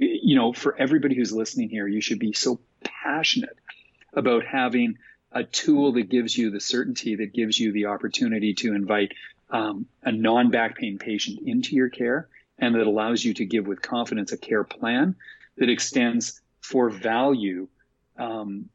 [0.02, 2.60] you know, for everybody who's listening here, you should be so
[3.04, 3.58] passionate
[4.14, 4.98] about having
[5.32, 9.14] a tool that gives you the certainty, that gives you the opportunity to invite
[9.50, 12.28] um, a non back pain patient into your care
[12.58, 15.16] and that allows you to give with confidence a care plan
[15.58, 17.68] that extends for value
[18.18, 18.70] um,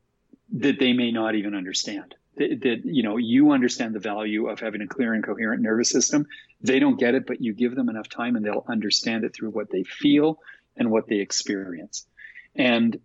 [0.52, 2.14] that they may not even understand.
[2.36, 5.88] That, that, you know you understand the value of having a clear and coherent nervous
[5.88, 6.26] system.
[6.60, 9.50] They don't get it, but you give them enough time and they'll understand it through
[9.50, 10.38] what they feel
[10.76, 12.06] and what they experience.
[12.54, 12.98] And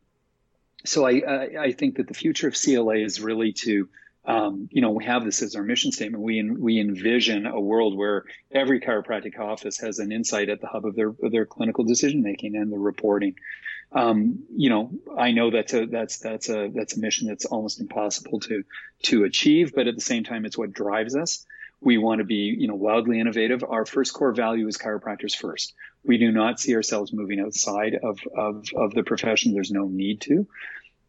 [0.86, 3.90] so I, I, I think that the future of CLA is really to,
[4.26, 6.24] um, you know, we have this as our mission statement.
[6.24, 10.86] We we envision a world where every chiropractic office has an insight at the hub
[10.86, 13.36] of their of their clinical decision making and the reporting.
[13.94, 17.82] Um, you know, I know that's a that's that's a that's a mission that's almost
[17.82, 18.64] impossible to
[19.04, 21.46] to achieve, but at the same time, it's what drives us.
[21.82, 23.64] We want to be, you know, wildly innovative.
[23.68, 25.74] Our first core value is chiropractors first.
[26.04, 29.54] We do not see ourselves moving outside of, of, of the profession.
[29.54, 30.48] There's no need to.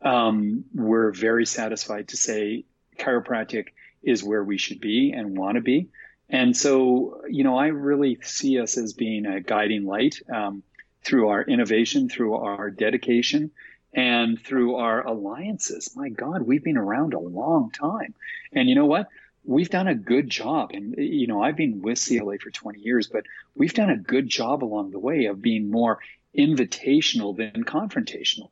[0.03, 2.65] Um, we're very satisfied to say
[2.99, 3.69] chiropractic
[4.03, 5.89] is where we should be and want to be.
[6.29, 10.63] And so, you know, I really see us as being a guiding light um,
[11.05, 13.51] through our innovation, through our dedication,
[13.93, 15.93] and through our alliances.
[15.95, 18.15] My God, we've been around a long time.
[18.53, 19.09] And you know what?
[19.45, 20.71] We've done a good job.
[20.73, 23.25] And, you know, I've been with CLA for 20 years, but
[23.55, 25.99] we've done a good job along the way of being more
[26.37, 28.51] invitational than confrontational.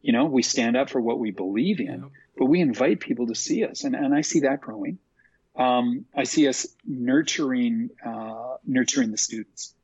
[0.00, 3.34] You know, we stand up for what we believe in, but we invite people to
[3.34, 3.84] see us.
[3.84, 4.98] And, and I see that growing.
[5.56, 9.74] Um, I see us nurturing, uh, nurturing the students.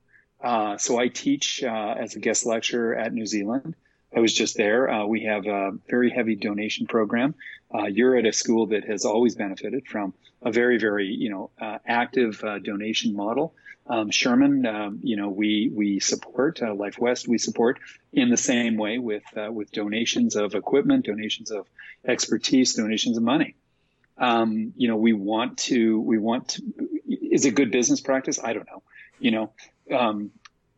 [0.41, 3.75] Uh, so I teach uh, as a guest lecturer at New Zealand.
[4.17, 4.89] I was just there.
[4.89, 7.35] Uh, we have a very heavy donation program.
[7.75, 10.15] Uh, you're at a school that has always benefited from
[10.45, 13.55] a very, very, you know, uh, active uh, donation model.
[13.87, 17.29] Um, Sherman, um, you know, we we support uh, Life West.
[17.29, 17.81] We support
[18.13, 21.67] in the same way with uh, with donations of equipment, donations of
[22.07, 23.57] expertise, donations of money.
[24.17, 26.63] Um, you know, we want to we want to.
[27.09, 28.39] Is it good business practice?
[28.43, 28.83] I don't know.
[29.19, 29.53] You know,
[29.93, 30.31] um,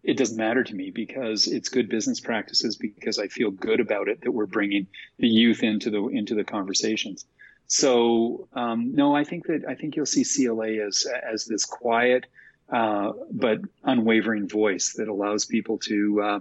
[0.03, 4.09] it doesn't matter to me because it's good business practices because I feel good about
[4.09, 4.87] it that we're bringing
[5.19, 7.25] the youth into the into the conversations.
[7.67, 12.27] So um, no, I think that I think you'll see CLA as as this quiet
[12.71, 16.41] uh, but unwavering voice that allows people to uh,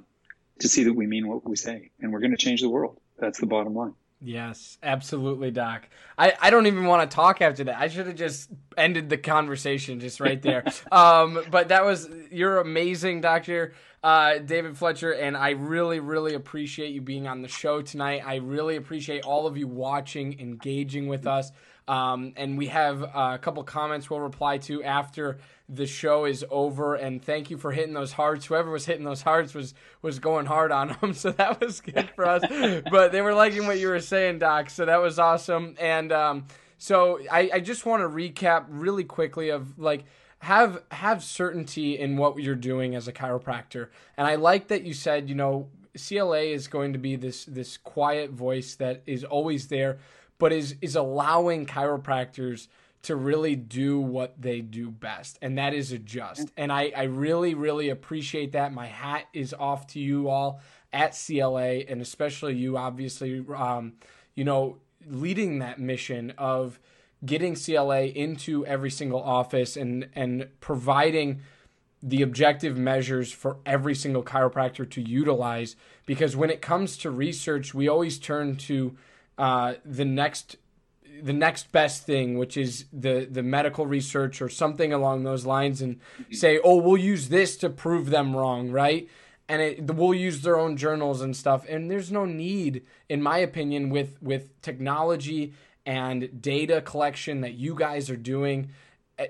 [0.60, 3.00] to see that we mean what we say, and we're going to change the world.
[3.20, 3.94] That's the bottom line.
[4.22, 5.88] Yes, absolutely, Doc.
[6.18, 7.80] I, I don't even want to talk after that.
[7.80, 10.64] I should have just ended the conversation just right there.
[10.92, 13.74] um, but that was you're amazing, Doctor
[14.06, 18.22] uh, David Fletcher, and I really, really appreciate you being on the show tonight.
[18.24, 21.52] I really appreciate all of you watching, engaging with us.
[21.88, 26.46] Um, and we have uh, a couple comments we'll reply to after the show is
[26.52, 26.94] over.
[26.94, 28.46] And thank you for hitting those hearts.
[28.46, 32.08] Whoever was hitting those hearts was was going hard on them, so that was good
[32.16, 32.44] for us.
[32.92, 34.70] but they were liking what you were saying, Doc.
[34.70, 35.78] So that was awesome.
[35.80, 36.46] And um,
[36.78, 40.06] so I, I just want to recap really quickly of like
[40.40, 43.90] have have certainty in what you're doing as a chiropractor.
[44.18, 47.78] And I like that you said, you know, CLA is going to be this this
[47.78, 50.00] quiet voice that is always there,
[50.38, 52.68] but is is allowing chiropractors
[53.04, 56.52] to really do what they do best, and that is adjust.
[56.58, 58.74] And I, I really, really appreciate that.
[58.74, 60.60] My hat is off to you all
[60.92, 63.94] at CLA, and especially you, obviously, um,
[64.34, 64.78] you know,
[65.08, 66.80] leading that mission of
[67.26, 71.42] getting CLA into every single office and and providing
[72.04, 77.74] the objective measures for every single chiropractor to utilize because when it comes to research
[77.74, 78.96] we always turn to
[79.38, 80.58] uh, the next
[81.22, 85.82] the next best thing, which is the the medical research or something along those lines,
[85.82, 86.00] and
[86.32, 89.10] say, oh, we'll use this to prove them wrong, right?
[89.48, 91.66] And it, we'll use their own journals and stuff.
[91.70, 95.54] And there's no need, in my opinion, with with technology
[95.86, 98.70] and data collection that you guys are doing
[99.20, 99.28] eh,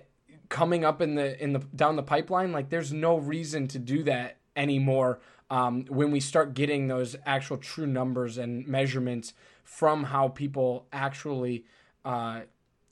[0.50, 2.52] coming up in the in the down the pipeline.
[2.52, 5.20] Like, there's no reason to do that anymore.
[5.50, 9.34] Um, when we start getting those actual true numbers and measurements
[9.64, 11.66] from how people actually
[12.04, 12.42] uh,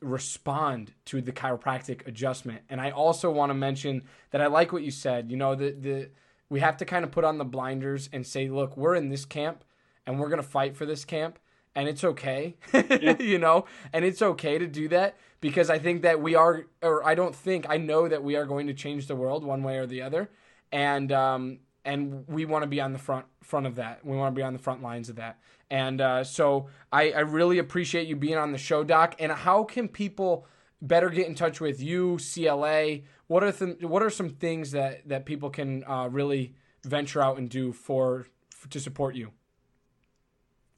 [0.03, 2.61] respond to the chiropractic adjustment.
[2.69, 5.31] And I also want to mention that I like what you said.
[5.31, 6.09] You know, the the
[6.49, 9.25] we have to kind of put on the blinders and say, look, we're in this
[9.25, 9.63] camp
[10.05, 11.39] and we're gonna fight for this camp.
[11.75, 13.15] And it's okay, yeah.
[13.19, 17.03] you know, and it's okay to do that because I think that we are, or
[17.03, 19.77] I don't think, I know that we are going to change the world one way
[19.77, 20.29] or the other.
[20.71, 24.05] And, um, and we want to be on the front front of that.
[24.05, 25.39] We want to be on the front lines of that.
[25.69, 29.15] And uh, so I, I really appreciate you being on the show, Doc.
[29.19, 30.47] And how can people
[30.81, 32.99] better get in touch with you, CLA?
[33.27, 37.37] What are th- what are some things that that people can uh, really venture out
[37.37, 39.31] and do for, for to support you?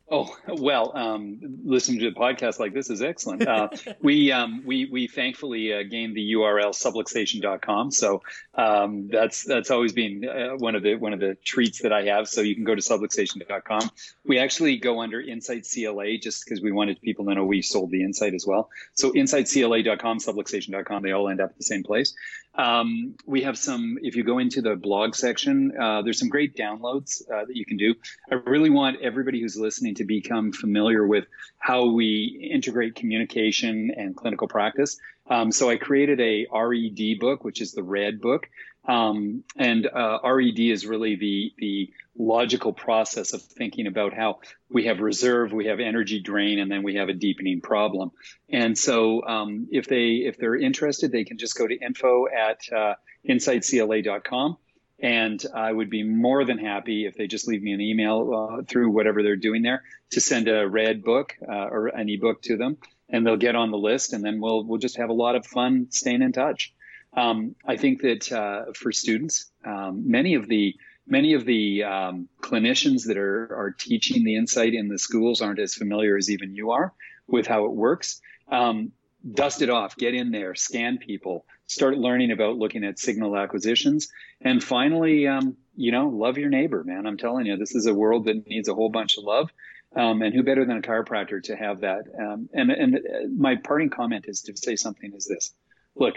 [0.10, 3.48] Oh well, um, listening to a podcast like this is excellent.
[3.48, 3.70] Uh,
[4.04, 8.22] we um, we we thankfully uh, gained the URL subluxation.com, so
[8.54, 12.04] um, that's that's always been uh, one of the one of the treats that I
[12.04, 12.28] have.
[12.28, 13.90] So you can go to subluxation.com.
[14.24, 17.90] We actually go under Insight CLA just because we wanted people to know we sold
[17.90, 18.70] the Insight as well.
[18.94, 22.14] So insightcla.com, subluxation.com, they all end up at the same place.
[22.58, 23.98] Um, we have some.
[24.02, 27.66] If you go into the blog section, uh, there's some great downloads uh, that you
[27.66, 27.96] can do.
[28.32, 31.26] I really want everybody who's listening to become familiar with
[31.58, 34.98] how we integrate communication and clinical practice.
[35.28, 38.48] Um, so I created a RED book, which is the red book.
[38.88, 44.86] Um, and uh, RED is really the the logical process of thinking about how we
[44.86, 48.12] have reserve, we have energy drain, and then we have a deepening problem.
[48.50, 52.62] And so, um, if they if they're interested, they can just go to info at
[52.72, 52.94] uh,
[53.28, 54.58] insightcla.com
[55.00, 58.64] and I would be more than happy if they just leave me an email uh,
[58.64, 62.58] through whatever they're doing there to send a red book uh, or an ebook to
[62.58, 62.78] them,
[63.10, 65.46] and they'll get on the list, and then we'll we'll just have a lot of
[65.46, 66.74] fun staying in touch.
[67.16, 70.76] Um, I think that uh, for students, um, many of the
[71.08, 75.60] many of the um, clinicians that are are teaching the insight in the schools aren't
[75.60, 76.94] as familiar as even you are
[77.28, 78.22] with how it works.
[78.52, 78.92] Um,
[79.34, 84.10] dust it off, get in there, scan people, start learning about looking at signal acquisitions.
[84.42, 87.08] And finally, um, you know, love your neighbor, man.
[87.08, 89.50] I'm telling you, this is a world that needs a whole bunch of love.
[89.96, 92.04] Um, and who better than a chiropractor to have that?
[92.20, 93.00] Um, and, and
[93.38, 95.54] my parting comment is to say something is this.
[95.96, 96.16] Look,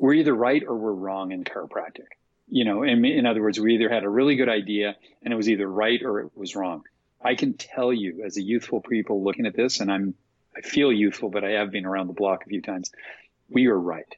[0.00, 2.08] we're either right or we're wrong in chiropractic.
[2.48, 5.36] You know, in, in other words, we either had a really good idea and it
[5.36, 6.82] was either right or it was wrong.
[7.22, 10.14] I can tell you as a youthful people looking at this, and I'm
[10.56, 12.90] I feel youthful, but I have been around the block a few times.
[13.50, 14.12] We are right.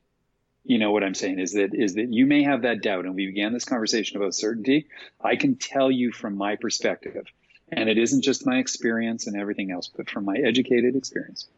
[0.64, 3.16] You know what I'm saying is that is that you may have that doubt, and
[3.16, 4.87] we began this conversation about certainty.
[5.20, 7.26] I can tell you from my perspective,
[7.72, 11.49] and it isn't just my experience and everything else, but from my educated experience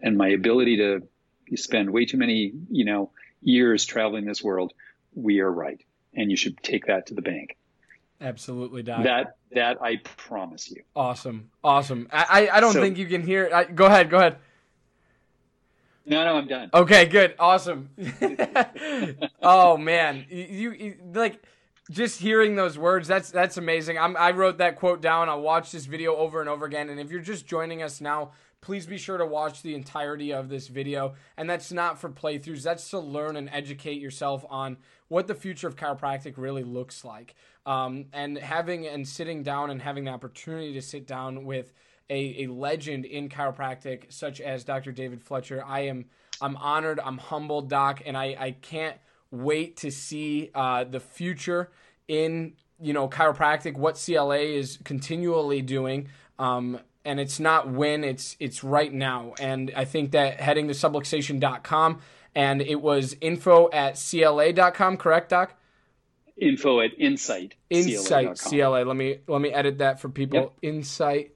[0.00, 3.10] and my ability to spend way too many, you know,
[3.40, 4.72] years traveling this world,
[5.14, 5.80] we are right,
[6.14, 7.56] and you should take that to the bank.
[8.20, 9.04] Absolutely, Doc.
[9.04, 10.82] That that I promise you.
[10.96, 12.08] Awesome, awesome.
[12.12, 13.50] I I don't so, think you can hear.
[13.52, 14.36] I, go ahead, go ahead.
[16.04, 16.70] No, no, I'm done.
[16.72, 17.90] Okay, good, awesome.
[19.42, 21.42] oh man, you, you, like
[21.90, 23.06] just hearing those words.
[23.06, 23.98] That's that's amazing.
[23.98, 25.28] I'm, I wrote that quote down.
[25.28, 26.88] I watched this video over and over again.
[26.88, 30.48] And if you're just joining us now, please be sure to watch the entirety of
[30.48, 31.14] this video.
[31.36, 32.62] And that's not for playthroughs.
[32.62, 34.78] That's to learn and educate yourself on
[35.08, 37.34] what the future of chiropractic really looks like.
[37.66, 41.72] Um, and having and sitting down and having the opportunity to sit down with
[42.10, 44.92] a, a legend in chiropractic such as Dr.
[44.92, 46.06] David Fletcher, I am
[46.40, 48.96] I'm honored, I'm humbled, Doc, and I, I can't
[49.30, 51.70] wait to see uh, the future
[52.06, 56.08] in you know chiropractic, what CLA is continually doing.
[56.38, 59.32] Um, and it's not when it's it's right now.
[59.40, 62.00] And I think that heading to subluxation.com
[62.34, 65.54] and it was info at cla.com, correct, Doc?
[66.36, 67.56] Info at insight.
[67.70, 68.82] Insight CLA.
[68.84, 70.38] Let me let me edit that for people.
[70.40, 70.52] Yep.
[70.62, 71.34] Insight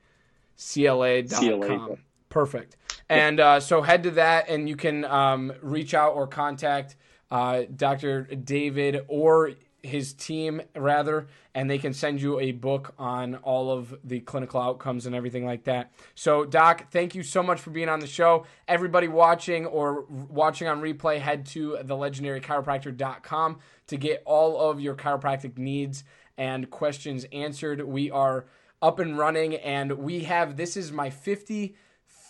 [0.57, 1.61] CLA.com.
[1.61, 1.97] CLA.
[2.29, 2.77] Perfect.
[3.09, 6.97] And uh, so head to that and you can um, reach out or contact
[7.31, 8.23] uh, Dr.
[8.25, 9.53] David or
[9.83, 14.61] his team rather and they can send you a book on all of the clinical
[14.61, 18.07] outcomes and everything like that so doc thank you so much for being on the
[18.07, 23.59] show everybody watching or watching on replay head to thelegendarychiropractor.com
[23.89, 26.05] to get all of your chiropractic needs
[26.39, 28.47] and questions answered we are
[28.81, 31.75] up and running and we have this is my 50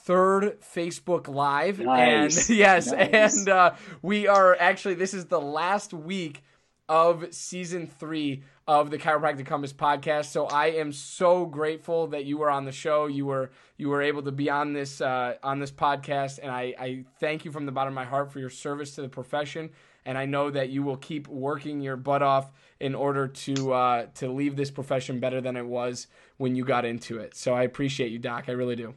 [0.04, 1.78] third Facebook Live.
[1.78, 2.48] Nice.
[2.48, 3.38] And yes, nice.
[3.38, 6.42] and uh, we are actually, this is the last week
[6.88, 10.26] of season three of the Chiropractic Compass podcast.
[10.26, 13.06] So I am so grateful that you were on the show.
[13.06, 16.74] You were you were able to be on this uh, on this podcast, and I,
[16.78, 19.70] I thank you from the bottom of my heart for your service to the profession.
[20.04, 24.06] And I know that you will keep working your butt off in order to uh,
[24.16, 27.36] to leave this profession better than it was when you got into it.
[27.36, 28.44] So I appreciate you, Doc.
[28.48, 28.94] I really do.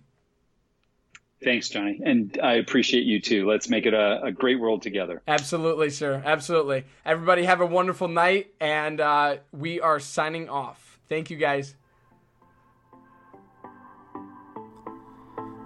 [1.46, 2.02] Thanks, Johnny.
[2.04, 3.48] And I appreciate you too.
[3.48, 5.22] Let's make it a, a great world together.
[5.28, 6.24] Absolutely, sir.
[6.26, 6.86] Absolutely.
[7.06, 11.00] Everybody have a wonderful night, and uh, we are signing off.
[11.08, 11.76] Thank you, guys.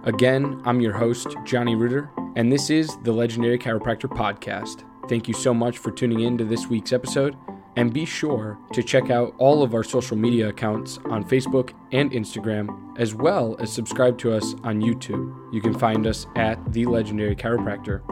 [0.04, 4.84] Again, I'm your host, Johnny Reuter, and this is the Legendary Chiropractor Podcast.
[5.08, 7.34] Thank you so much for tuning in to this week's episode.
[7.76, 12.10] And be sure to check out all of our social media accounts on Facebook and
[12.10, 15.52] Instagram, as well as subscribe to us on YouTube.
[15.52, 18.02] You can find us at The Legendary Chiropractor.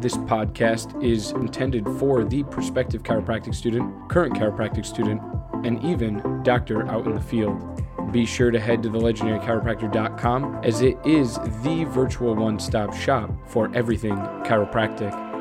[0.00, 5.20] This podcast is intended for the prospective chiropractic student, current chiropractic student,
[5.64, 7.82] and even doctor out in the field.
[8.12, 13.70] Be sure to head to thelegendarychiropractor.com as it is the virtual one stop shop for
[13.74, 15.31] everything chiropractic.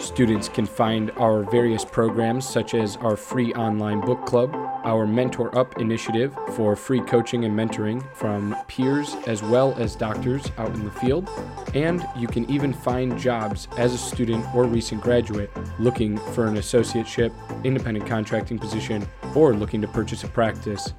[0.00, 5.56] Students can find our various programs, such as our free online book club, our Mentor
[5.56, 10.86] Up initiative for free coaching and mentoring from peers as well as doctors out in
[10.86, 11.28] the field.
[11.74, 16.54] And you can even find jobs as a student or recent graduate looking for an
[16.54, 17.32] associateship,
[17.62, 20.94] independent contracting position, or looking to purchase a practice.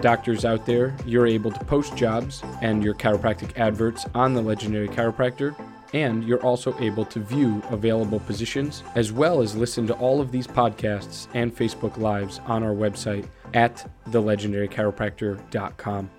[0.00, 4.88] Doctors out there, you're able to post jobs and your chiropractic adverts on the Legendary
[4.88, 5.54] Chiropractor
[5.92, 10.32] and you're also able to view available positions as well as listen to all of
[10.32, 16.10] these podcasts and Facebook Lives on our website at thelegendarychiropractor.com.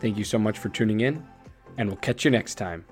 [0.00, 1.24] Thank you so much for tuning in,
[1.78, 2.84] and we'll catch you next time.